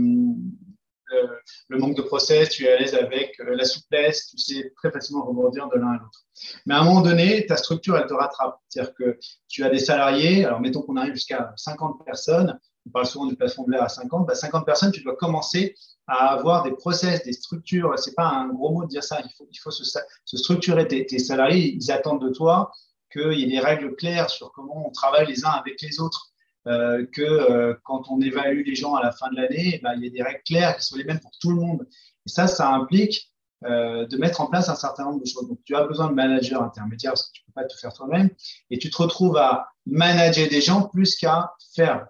[1.68, 4.92] le manque de process, tu es à l'aise avec euh, la souplesse, tu sais très
[4.92, 6.26] facilement rebondir de l'un à l'autre.
[6.66, 8.60] Mais à un moment donné, ta structure, elle te rattrape.
[8.68, 13.06] C'est-à-dire que tu as des salariés, alors mettons qu'on arrive jusqu'à 50 personnes, on parle
[13.06, 15.76] souvent du plafond de verre à 50, bah 50 personnes, tu dois commencer
[16.08, 17.98] à avoir des process, des structures.
[17.98, 20.88] C'est pas un gros mot de dire ça, il faut, se structurer.
[20.88, 22.72] Tes, tes, salariés, ils attendent de toi
[23.12, 26.32] qu'il y ait des règles claires sur comment on travaille les uns avec les autres.
[26.68, 29.94] Euh, que euh, quand on évalue les gens à la fin de l'année, eh ben,
[29.96, 31.88] il y a des règles claires qui sont les mêmes pour tout le monde.
[32.26, 33.32] Et ça, ça implique
[33.66, 35.48] euh, de mettre en place un certain nombre de choses.
[35.48, 37.94] Donc, tu as besoin de managers intermédiaires parce que tu ne peux pas tout faire
[37.94, 38.30] toi-même.
[38.70, 42.08] Et tu te retrouves à manager des gens plus qu'à faire.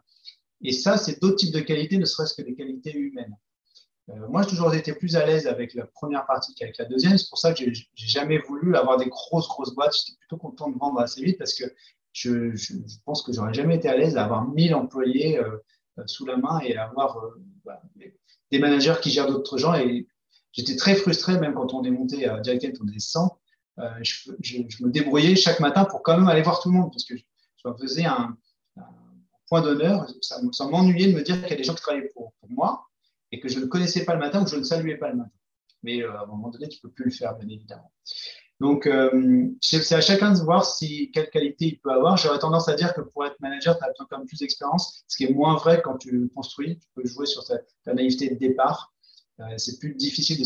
[0.61, 3.35] Et ça, c'est d'autres types de qualités, ne serait-ce que des qualités humaines.
[4.29, 7.17] moi, j'ai toujours été plus à l'aise avec la première partie qu'avec la deuxième.
[7.17, 9.95] C'est pour ça que j'ai jamais voulu avoir des grosses, grosses boîtes.
[9.95, 11.63] J'étais plutôt content de vendre assez vite parce que
[12.13, 12.55] je,
[13.05, 15.57] pense que j'aurais jamais été à l'aise d'avoir 1000 employés euh,
[15.97, 17.81] euh, sous la main et avoir euh, bah,
[18.51, 19.75] des managers qui gèrent d'autres gens.
[19.75, 20.07] Et
[20.51, 23.39] j'étais très frustré, même quand on est monté à on est 100.
[24.01, 27.05] Je, je, me débrouillais chaque matin pour quand même aller voir tout le monde parce
[27.05, 27.23] que je,
[27.79, 28.37] faisais un,
[29.47, 30.05] point d'honneur.
[30.21, 32.87] Ça, m'ennuyait de me dire qu'il y a des gens qui travaillaient pour, moi
[33.31, 35.17] et que je ne connaissais pas le matin ou que je ne saluais pas le
[35.17, 35.31] matin.
[35.81, 37.91] Mais à un moment donné, tu ne peux plus le faire, bien évidemment.
[38.59, 42.17] Donc, euh, c'est à chacun de voir si, quelle qualité il peut avoir.
[42.17, 45.03] J'aurais tendance à dire que pour être manager, tu as besoin quand même plus d'expérience,
[45.07, 46.77] ce qui est moins vrai quand tu construis.
[46.77, 48.93] Tu peux jouer sur ta, naïveté de départ.
[49.39, 50.43] Euh, c'est plus difficile de,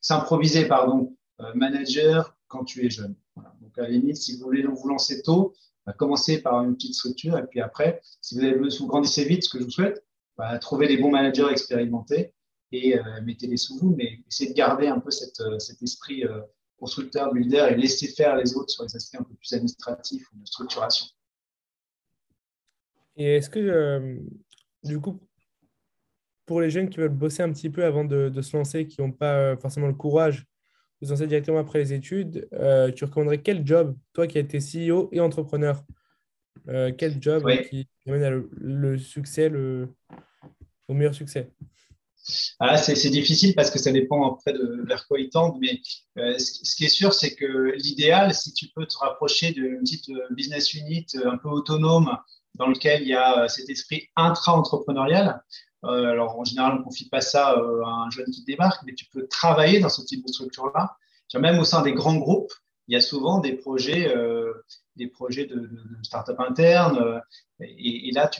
[0.00, 3.14] s'improviser euh, manager quand tu es jeune.
[3.60, 5.52] Donc, à la limite, si vous voulez vous lancer tôt,
[5.84, 9.44] bah, commencez par une petite structure et puis après, si vous, avez, vous grandissez vite,
[9.44, 10.02] ce que je vous souhaite,
[10.38, 12.32] bah, trouvez des bons managers expérimentés
[12.72, 16.24] et euh, mettez-les sous vous, mais essayez de garder un peu cette, euh, cet esprit
[16.24, 16.40] euh,
[16.78, 20.40] constructeur, builder et laisser faire les autres sur les aspects un peu plus administratifs ou
[20.40, 21.06] de structuration.
[23.16, 24.18] Et est-ce que,
[24.82, 25.20] du coup,
[26.46, 29.12] pour les jeunes qui veulent bosser un petit peu avant de, se lancer, qui n'ont
[29.12, 30.46] pas forcément le courage
[31.02, 32.48] de se lancer directement après les études,
[32.96, 35.84] tu recommanderais quel job, toi qui as été CEO et entrepreneur,
[36.66, 39.88] quel job qui amène à le, succès, le,
[40.88, 41.50] au meilleur succès?
[42.58, 45.80] Ah, c'est difficile parce que ça dépend après de vers quoi ils tendent, mais
[46.18, 50.08] euh, ce, qui est sûr, c'est que l'idéal, si tu peux te rapprocher d'une petite
[50.10, 52.16] euh, business unit euh, un peu autonome
[52.54, 55.42] dans lequel il y a cet esprit intra-entrepreneurial,
[55.82, 59.06] alors en général, on ne confie pas ça à un jeune qui débarque, mais tu
[59.06, 60.96] peux travailler dans ce type de structure-là.
[61.38, 62.52] Même au sein des grands groupes,
[62.88, 64.12] il y a souvent des projets,
[64.96, 67.22] des projets de, de, start-up interne,
[67.60, 68.30] et, là,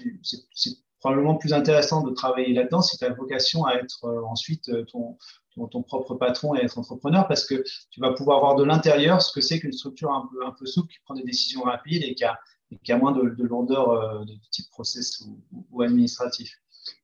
[0.53, 4.69] c'est probablement plus intéressant de travailler là-dedans si tu as vocation à être euh, ensuite
[4.69, 5.17] euh, ton,
[5.69, 9.33] ton, propre patron et être entrepreneur parce que tu vas pouvoir voir de l'intérieur ce
[9.33, 12.15] que c'est qu'une structure un peu, un peu souple qui prend des décisions rapides et
[12.15, 12.39] qui a,
[12.85, 15.25] qui a moins de, de euh, de type process
[15.73, 16.55] ou, administratif.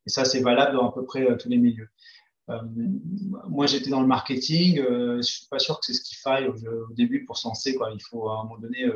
[0.07, 1.89] Et ça, c'est valable dans à peu près tous les milieux.
[3.49, 4.77] moi, j'étais dans le marketing.
[4.77, 6.55] je ne suis pas sûr que c'est ce qu'il faille au,
[6.95, 7.75] début pour se lancer.
[7.75, 7.91] Quoi.
[7.93, 8.87] Il faut à un moment donné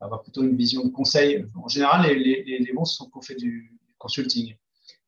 [0.00, 1.44] avoir plutôt une vision de conseil.
[1.56, 3.71] En général, les, les, les bons sont qu'on fait du,
[4.02, 4.56] consulting.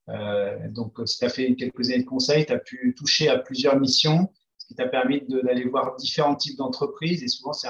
[0.08, 3.38] Euh, donc, si tu as fait quelques années de conseil, tu as pu toucher à
[3.38, 7.22] plusieurs missions, ce qui t'a permis d'aller voir différents types d'entreprises.
[7.22, 7.68] Et souvent, c'est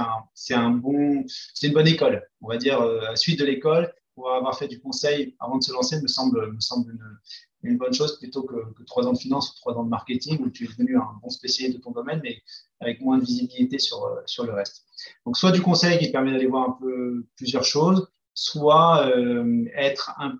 [0.54, 1.24] un, un bon,
[1.62, 2.22] une bonne école.
[2.40, 5.62] On va dire, euh, à suite de l'école, pour avoir fait du conseil avant de
[5.62, 6.96] se lancer me semble, me semble
[7.64, 8.54] une, bonne chose plutôt que,
[8.84, 11.30] trois ans de finance ou trois ans de marketing où tu es devenu un bon
[11.30, 12.40] spécialiste de ton domaine, mais
[12.78, 14.84] avec moins de visibilité sur, euh, sur le reste.
[15.26, 19.12] Donc, soit du conseil qui te permet d'aller voir un peu plusieurs choses, soit
[19.76, 20.38] être un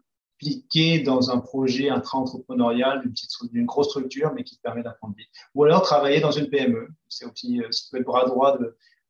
[1.04, 3.02] dans un projet intra-entrepreneurial
[3.50, 5.28] d'une grosse structure, mais qui te permet d'apprendre vite.
[5.54, 6.88] Ou alors travailler dans une PME.
[7.08, 8.58] C'est aussi, si tu es le bras droit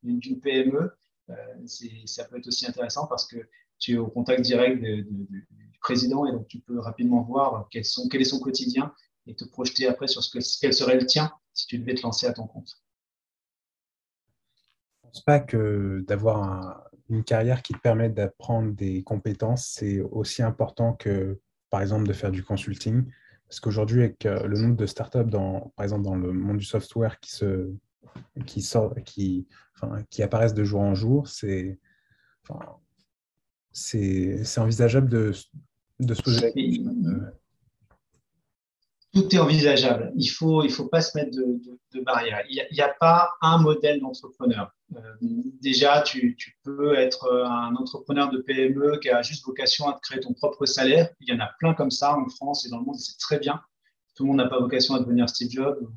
[0.03, 0.93] d'une PME,
[1.31, 1.35] euh,
[2.07, 3.39] ça peut être aussi intéressant parce que
[3.79, 5.47] tu es au contact direct du
[5.81, 8.93] président et donc tu peux rapidement voir quel est son quotidien
[9.27, 12.03] et te projeter après sur ce que, quel serait le tien si tu devais te
[12.03, 12.79] lancer à ton compte.
[15.03, 20.01] Je ne pense pas que d'avoir une carrière qui te permet d'apprendre des compétences, c'est
[20.01, 21.41] aussi important que,
[21.71, 23.05] par exemple, de faire du consulting.
[23.49, 26.65] Parce qu'aujourd'hui, avec euh, le nombre de startups, dans, par exemple, dans le monde du
[26.65, 27.73] software qui, se,
[28.47, 29.47] qui, sort, qui,
[29.77, 31.79] enfin, qui apparaissent de jour en jour, c'est
[32.43, 32.77] enfin,
[34.57, 35.33] envisageable de,
[36.01, 36.93] de, se poser la question.
[39.15, 40.13] Tout est envisageable.
[40.17, 41.61] Il ne faut, il faut pas se mettre de,
[41.95, 42.43] de, barrière.
[42.49, 44.73] Il n'y a, pas un modèle d'entrepreneur.
[44.97, 45.01] Euh,
[45.63, 50.01] déjà, tu, peux être euh, un entrepreneur de PME qui a juste vocation à te
[50.01, 51.09] créer ton propre salaire.
[51.21, 53.39] Il y en a plein comme ça en France et dans le monde, c'est très
[53.39, 53.61] bien.
[54.17, 55.89] Tout le monde n'a pas vocation à devenir Steve Jobs ou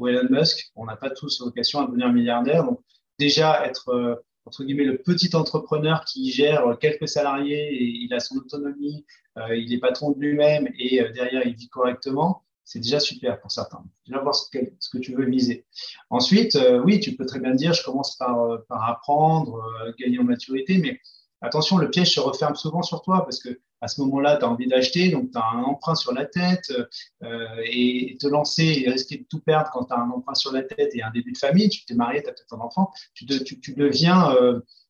[0.00, 0.72] ou Elon Musk.
[0.74, 2.64] On n'a pas tous vocation à devenir milliardaire.
[2.64, 2.80] Donc,
[3.18, 8.36] déjà, être entre guillemets, le petit entrepreneur qui gère quelques salariés et il a son
[8.36, 9.06] autonomie,
[9.50, 13.82] il est patron de lui-même et derrière il vit correctement, c'est déjà super pour certains.
[14.06, 15.64] Déjà voir ce que, tu veux viser.
[16.08, 19.92] Ensuite, euh, oui, tu peux très bien dire, je commence par, euh, par apprendre, euh,
[19.98, 21.00] gagner en maturité, mais
[21.40, 24.48] attention, le piège se referme souvent sur toi parce que à ce moment-là, tu as
[24.50, 26.70] envie d'acheter, donc tu as un emprunt sur la tête
[27.64, 30.62] et te lancer et risquer de tout perdre quand tu as un emprunt sur la
[30.62, 33.24] tête et un début de famille, tu t'es marié, tu as peut-être un enfant, tu,
[33.24, 34.36] deviens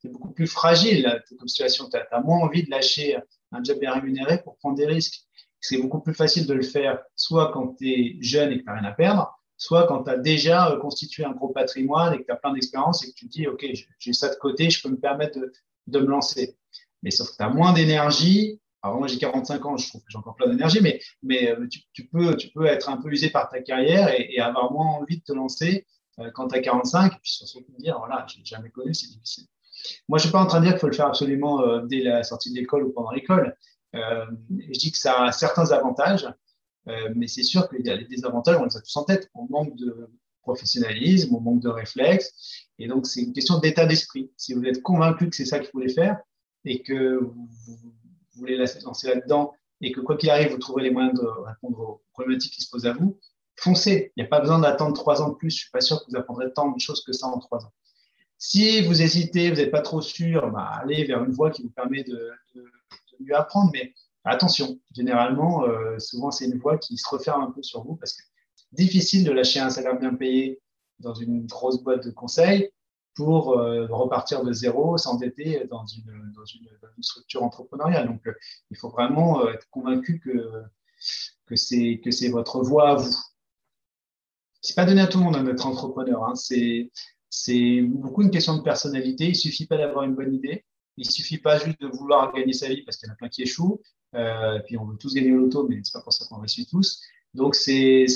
[0.02, 1.88] beaucoup plus fragile comme situation.
[1.88, 3.16] Tu as, as, moins envie de lâcher
[3.52, 5.28] un job bien rémunéré pour prendre des risques
[5.60, 8.66] c'est beaucoup plus facile de le faire soit quand tu es jeune et que tu
[8.66, 12.18] n'as rien à perdre, soit quand tu as déjà euh, constitué un gros patrimoine et
[12.18, 13.66] que tu as plein d'expérience et que tu te dis, OK,
[13.98, 15.52] j'ai ça de côté, je peux me permettre de,
[15.98, 16.56] me lancer.
[17.02, 18.60] Mais sauf que tu as moins d'énergie.
[18.82, 21.66] Alors moi, j'ai 45 ans, je trouve que j'ai encore plein d'énergie, mais, mais euh,
[21.68, 25.18] tu, peux, tu peux être un peu usé par ta carrière et, avoir moins envie
[25.18, 25.86] de te lancer
[26.18, 29.44] euh, quand tu as 45 et puis surtout dire, voilà, j'ai jamais connu, c'est difficile.
[30.08, 32.00] Moi, je ne suis pas en train de dire qu'il faut le faire absolument dès
[32.00, 33.54] la sortie de l'école ou pendant l'école.
[33.94, 36.28] Euh, je dis que ça a certains avantages,
[36.88, 39.30] euh, mais c'est sûr qu'il y a des désavantages, on les a tous en tête.
[39.34, 40.10] On manque de
[40.42, 42.66] professionnalisme, on manque de réflexe.
[42.78, 44.30] Et donc, c'est une question d'état d'esprit.
[44.36, 46.18] Si vous êtes convaincu que c'est ça qu'il faut les faire
[46.64, 47.48] et que vous,
[48.36, 52.02] voulez lancer là-dedans et que quoi qu'il arrive, vous trouverez les moyens de répondre aux
[52.12, 53.18] problématiques qui se posent à vous,
[53.56, 54.12] foncez.
[54.16, 55.50] Il n'y a pas besoin d'attendre trois ans de plus.
[55.50, 57.64] Je ne suis pas sûr que vous apprendrez tant de choses que ça en trois
[57.64, 57.72] ans.
[58.38, 61.70] Si vous hésitez, vous n'êtes pas trop sûr, bah, allez vers une voie qui vous
[61.70, 62.30] permet de
[63.20, 63.70] mieux apprendre.
[63.72, 63.92] Mais
[64.24, 68.14] attention, généralement, euh, souvent, c'est une voie qui se referme un peu sur vous parce
[68.14, 68.22] que
[68.72, 70.60] difficile de lâcher un salaire bien payé
[70.98, 72.70] dans une grosse boîte de conseil
[73.14, 76.04] pour euh, repartir de zéro, s'endetter dans une,
[77.00, 78.06] structure entrepreneuriale.
[78.08, 78.34] Donc, euh,
[78.70, 83.16] il faut vraiment être convaincu que, c'est votre voie à vous.
[84.60, 86.24] C'est pas donné à tout le monde d'être entrepreneur.
[86.24, 86.34] Hein.
[87.30, 89.28] C'est beaucoup une question de personnalité.
[89.28, 90.64] Il suffit pas d'avoir une bonne idée.
[90.96, 93.16] Il ne suffit pas juste de vouloir gagner sa vie parce qu'il y en a
[93.16, 93.80] plein qui échouent.
[94.14, 96.38] Euh, puis on veut tous gagner au loto, mais ce n'est pas pour ça qu'on
[96.40, 97.00] réussit tous.
[97.34, 98.06] Donc c'est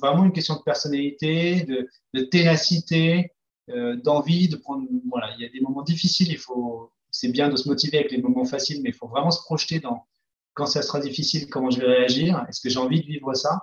[0.00, 3.32] vraiment une question de personnalité, de, ténacité,
[3.70, 4.86] euh, d'envie de prendre.
[5.08, 6.28] Voilà, il y a des moments difficiles.
[6.30, 9.30] Il faut, c'est bien de se motiver avec les moments faciles, mais il faut vraiment
[9.30, 10.06] se projeter dans
[10.54, 12.44] quand ça sera difficile, comment je vais réagir.
[12.48, 13.62] Est-ce que j'ai envie de vivre ça?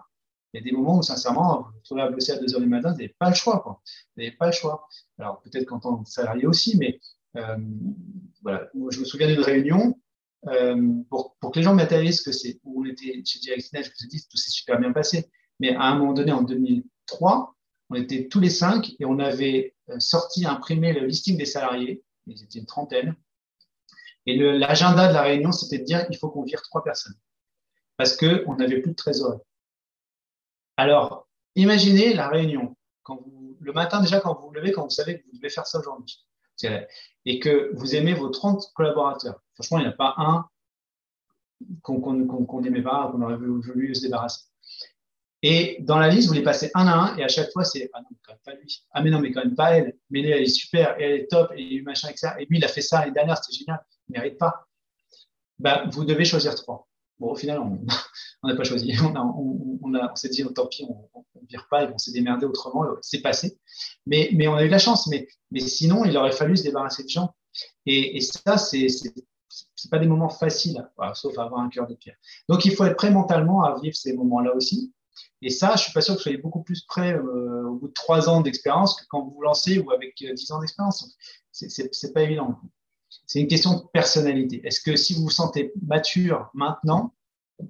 [0.53, 2.67] Il y a des moments où, sincèrement, vous trouvez à bosser à 2 h du
[2.67, 3.59] matin, vous n'avez pas le choix.
[3.59, 3.81] Quoi.
[4.15, 4.87] Vous n'avez pas le choix.
[5.19, 7.01] Alors peut-être qu'en tant que salarié aussi, mais
[7.35, 7.57] euh,
[8.41, 8.69] voilà.
[8.91, 9.99] je me souviens d'une réunion
[10.47, 14.05] euh, pour, que les gens matérialisent que c'est où on était chez DirectNet, je vous
[14.05, 15.29] ai dit tout s'est super bien passé.
[15.59, 17.55] Mais à un moment donné, en 2003,
[17.89, 22.03] on était tous les cinq et on avait euh, sorti, imprimé le listing des salariés.
[22.27, 23.15] Ils étaient une trentaine.
[24.25, 27.15] Et l'agenda de la réunion, c'était de dire il faut qu'on vire trois personnes
[27.97, 29.39] parce qu'on n'avait plus de trésorerie.
[30.77, 32.75] Alors, imaginez la réunion.
[33.03, 33.23] Quand
[33.59, 35.79] le matin, déjà, quand vous vous levez, quand vous savez que vous devez faire ça
[35.79, 36.25] aujourd'hui
[37.25, 39.41] et que vous aimez vos 30 collaborateurs.
[39.55, 40.45] Franchement, il n'y a pas un
[41.81, 44.45] qu'on n'aimait pas, qu'on aurait voulu se débarrasser.
[45.41, 47.89] Et dans la liste, vous les passez un à un, et à chaque fois, c'est
[47.93, 48.83] Ah non, quand même pas lui.
[48.91, 49.95] Ah, mais non, mais quand même pas elle.
[50.09, 52.33] Mais elle, elle est super, elle est top, et machin, etc.
[52.39, 53.85] Et lui, il a fait ça l'année dernière, c'était génial.
[54.07, 54.67] Il ne mérite pas.
[55.59, 56.87] Ben, vous devez choisir trois.
[57.19, 57.79] Bon, au final, on
[58.43, 58.91] n'a pas choisi.
[59.03, 62.83] On, on, s'est dit, tant pis, on ne vire pas, ils vont se démerder autrement.
[63.01, 63.59] C'est passé.
[64.07, 65.07] Mais, mais on a eu la chance.
[65.07, 67.35] Mais, mais sinon, il aurait fallu se débarrasser de gens.
[67.85, 68.87] Et, et ça, c'est
[69.75, 72.17] c'est pas des moments faciles, sauf avoir un cœur de pierre.
[72.49, 74.93] Donc, il faut être prêt mentalement à vivre ces moments-là aussi.
[75.41, 77.87] Et ça, je suis pas sûr que vous soyez beaucoup plus prêt euh, au bout
[77.87, 81.15] de trois ans d'expérience que quand vous vous lancez ou avec euh, dix ans d'expérience.
[81.51, 82.59] C'est pas évident.
[83.25, 84.61] C'est une question de personnalité.
[84.65, 87.13] Est-ce que si vous vous sentez mature maintenant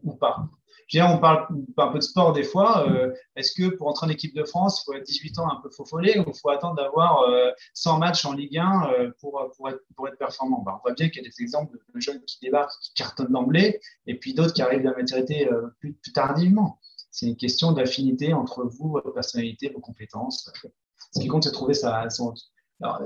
[0.04, 0.50] ou pas?
[0.94, 1.48] On parle
[1.78, 2.88] un peu de sport des fois.
[2.90, 5.62] Euh, est-ce que pour entrer en équipe de France, il faut être 18 ans un
[5.62, 7.26] peu faux follet ou il faut attendre d'avoir
[7.74, 10.62] 100 euh, matchs en Ligue 1 euh, pour, être, performant?
[10.62, 13.32] Bah, On voit bien qu'il y a des exemples de jeunes qui débarquent, qui cartonnent
[13.32, 15.50] d'emblée, et puis d'autres qui arrivent à la maturité
[15.80, 16.80] plus, plus tardivement.
[17.12, 20.52] C'est une question d'affinité entre vous, votre personnalité, vos compétences.
[21.14, 22.08] Ce qui compte, c'est trouver sa,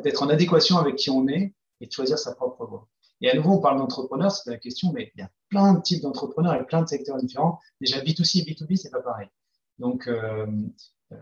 [0.03, 2.87] d'être en adéquation avec qui on est et de choisir sa propre voie.
[3.21, 5.81] Et à nouveau, on parle d'entrepreneurs, c'est la question, mais il y a plein de
[5.81, 7.59] types d'entrepreneurs et plein de secteurs différents.
[7.81, 9.27] Déjà, B2C et B2B, c'est pas pareil.
[9.77, 10.47] Donc, euh,
[11.11, 11.17] euh,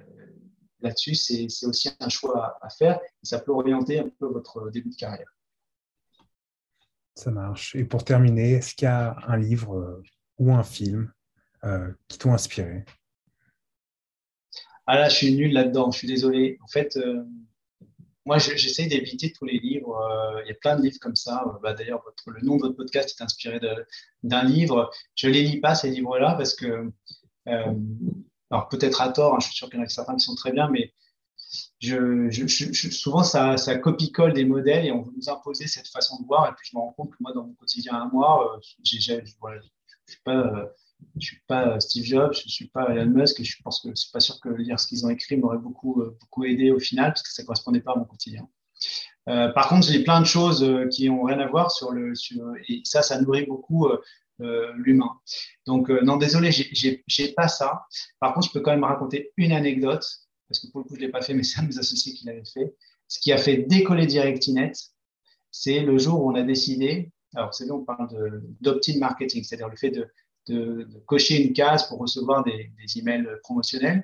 [0.82, 4.90] là-dessus, c'est aussi un choix à, faire et ça peut orienter un peu votre début
[4.90, 5.32] de carrière.
[7.16, 7.76] Ça marche.
[7.76, 10.04] Et pour terminer, est-ce qu'il y a un livre euh,
[10.38, 11.12] ou un film
[12.08, 12.86] qui t'ont inspiré?
[14.86, 16.58] Ah là, je suis nul là-dedans, je suis désolé.
[16.64, 16.98] En fait,
[18.28, 19.96] moi, j'essaie d'éviter tous les livres.
[19.96, 21.46] Euh, il y a plein de livres comme ça.
[21.48, 23.60] Euh, bah, d'ailleurs, le nom de votre podcast est inspiré
[24.22, 24.92] d'un livre.
[25.16, 26.92] Je ne les lis pas, ces livres-là, parce que
[27.48, 27.74] euh,
[28.52, 30.36] Alors peut-être à tort, hein, je suis sûr qu'il y en a certains qui sont
[30.36, 30.94] très bien, mais
[32.92, 36.50] souvent ça, copie-colle des modèles et on veut nous imposer cette façon de voir.
[36.50, 39.22] Et puis je me rends compte que moi, dans mon quotidien à moi, je ne
[39.24, 40.74] suis pas,
[41.20, 44.12] je suis pas Steve Jobs, je ne suis pas Elon Musk et je pense c'est
[44.12, 47.12] pas sûr que lire ce qu'ils ont écrit m'aurait beaucoup, euh, beaucoup aidé au final
[47.12, 48.48] parce que ça ne correspondait pas à mon quotidien.
[49.26, 52.14] par contre, j'ai plein de choses qui n'ont rien à voir sur le.
[52.70, 53.88] Et ça, ça nourrit beaucoup
[54.40, 55.12] l'humain.
[55.66, 57.86] Donc, non, désolé, j'ai pas ça.
[58.20, 60.06] Par contre, je peux quand même raconter une anecdote
[60.48, 61.80] parce que pour le coup, je ne l'ai pas fait, mais c'est un de mes
[61.80, 62.76] associés qui l'avait fait.
[63.08, 64.74] Ce qui a fait décoller DirectInet,
[65.52, 68.10] c'est le jour où on a décidé, alors c'est là on parle
[68.62, 70.08] d'opt-in marketing, c'est-à-dire le fait de,
[71.06, 74.04] cocher une case pour recevoir des, emails promotionnels.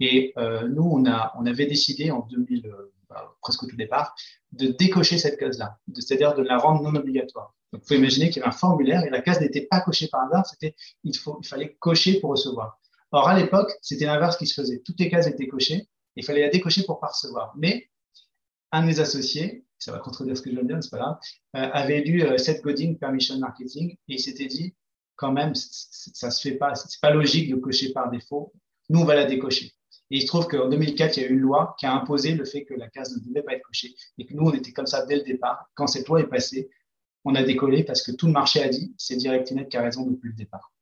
[0.00, 3.76] Et euh, nous, on, a, on avait décidé en 2000, euh, bah, presque au tout
[3.76, 4.14] départ,
[4.52, 7.54] de décocher cette case-là, c'est-à-dire de la rendre non obligatoire.
[7.72, 10.08] Donc, il faut imaginer qu'il y avait un formulaire et la case n'était pas cochée
[10.08, 10.74] par hasard, c'était
[11.04, 12.80] il, il fallait cocher pour recevoir.
[13.12, 14.80] Or, à l'époque, c'était l'inverse qui se faisait.
[14.84, 15.88] Toutes les cases étaient cochées.
[16.16, 17.52] Il fallait la décocher pour pas recevoir.
[17.56, 17.90] Mais
[18.72, 20.98] un de mes associés, ça va contredire ce que je viens de dire, c'est pas
[20.98, 21.18] grave,
[21.56, 24.74] euh, avait lu Seth Godin, Permission Marketing, et il s'était dit,
[25.20, 28.54] quand même, ça se fait pas, c'est pas logique de cocher par défaut.
[28.88, 29.66] Nous, on va la décocher.
[30.10, 32.32] Et il se trouve qu'en 2004, il y a eu une loi qui a imposé
[32.32, 33.94] le fait que la case ne devait pas être cochée.
[34.16, 35.70] Et que nous, on était comme ça dès le départ.
[35.74, 36.70] Quand cette loi est passée,
[37.24, 40.06] on a décollé parce que tout le marché a dit, c'est DirectNet qui a raison
[40.06, 40.72] depuis le départ.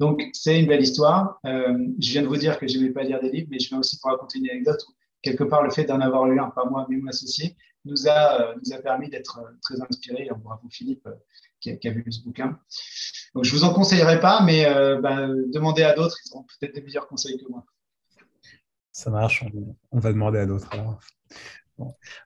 [0.00, 1.38] Donc, c'est une belle histoire.
[1.44, 3.68] Euh, je viens de vous dire que je n'aimais pas lire des livres, mais je
[3.68, 4.82] viens aussi pour raconter une anecdote
[5.20, 8.40] quelque part, le fait d'en avoir lu un, pas moi, mais mon associé, nous a,
[8.40, 10.28] euh, nous a permis d'être euh, très inspirés.
[10.36, 11.08] Bravo Philippe
[11.60, 12.58] qui a, vu ce bouquin.
[13.34, 14.64] Donc, je ne vous en conseillerais pas, mais
[15.00, 17.64] ben, demandez à d'autres, ils auront peut-être des meilleurs conseils que moi.
[18.90, 19.44] Ça marche,
[19.92, 20.68] on, va demander à d'autres.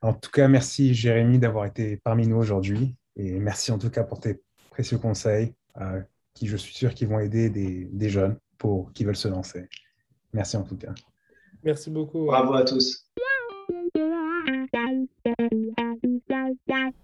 [0.00, 4.04] En tout cas, merci Jérémy d'avoir été parmi nous aujourd'hui et merci en tout cas
[4.04, 5.54] pour tes précieux conseils
[6.32, 9.68] qui, je suis sûr, qui vont aider des, jeunes pour, qui veulent se lancer.
[10.32, 10.94] Merci en tout cas.
[11.62, 12.24] Merci beaucoup.
[12.24, 13.06] Bravo à tous.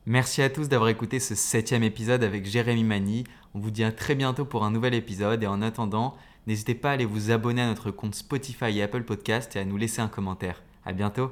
[0.05, 3.25] Merci à tous d'avoir écouté ce septième épisode avec Jérémy Mani.
[3.55, 6.17] On vous dit à très bientôt pour un nouvel épisode et en attendant,
[6.49, 9.65] n'hésitez pas à aller vous abonner à notre compte Spotify et Apple Podcast et à
[9.65, 10.65] nous laisser un commentaire.
[10.85, 11.31] À bientôt.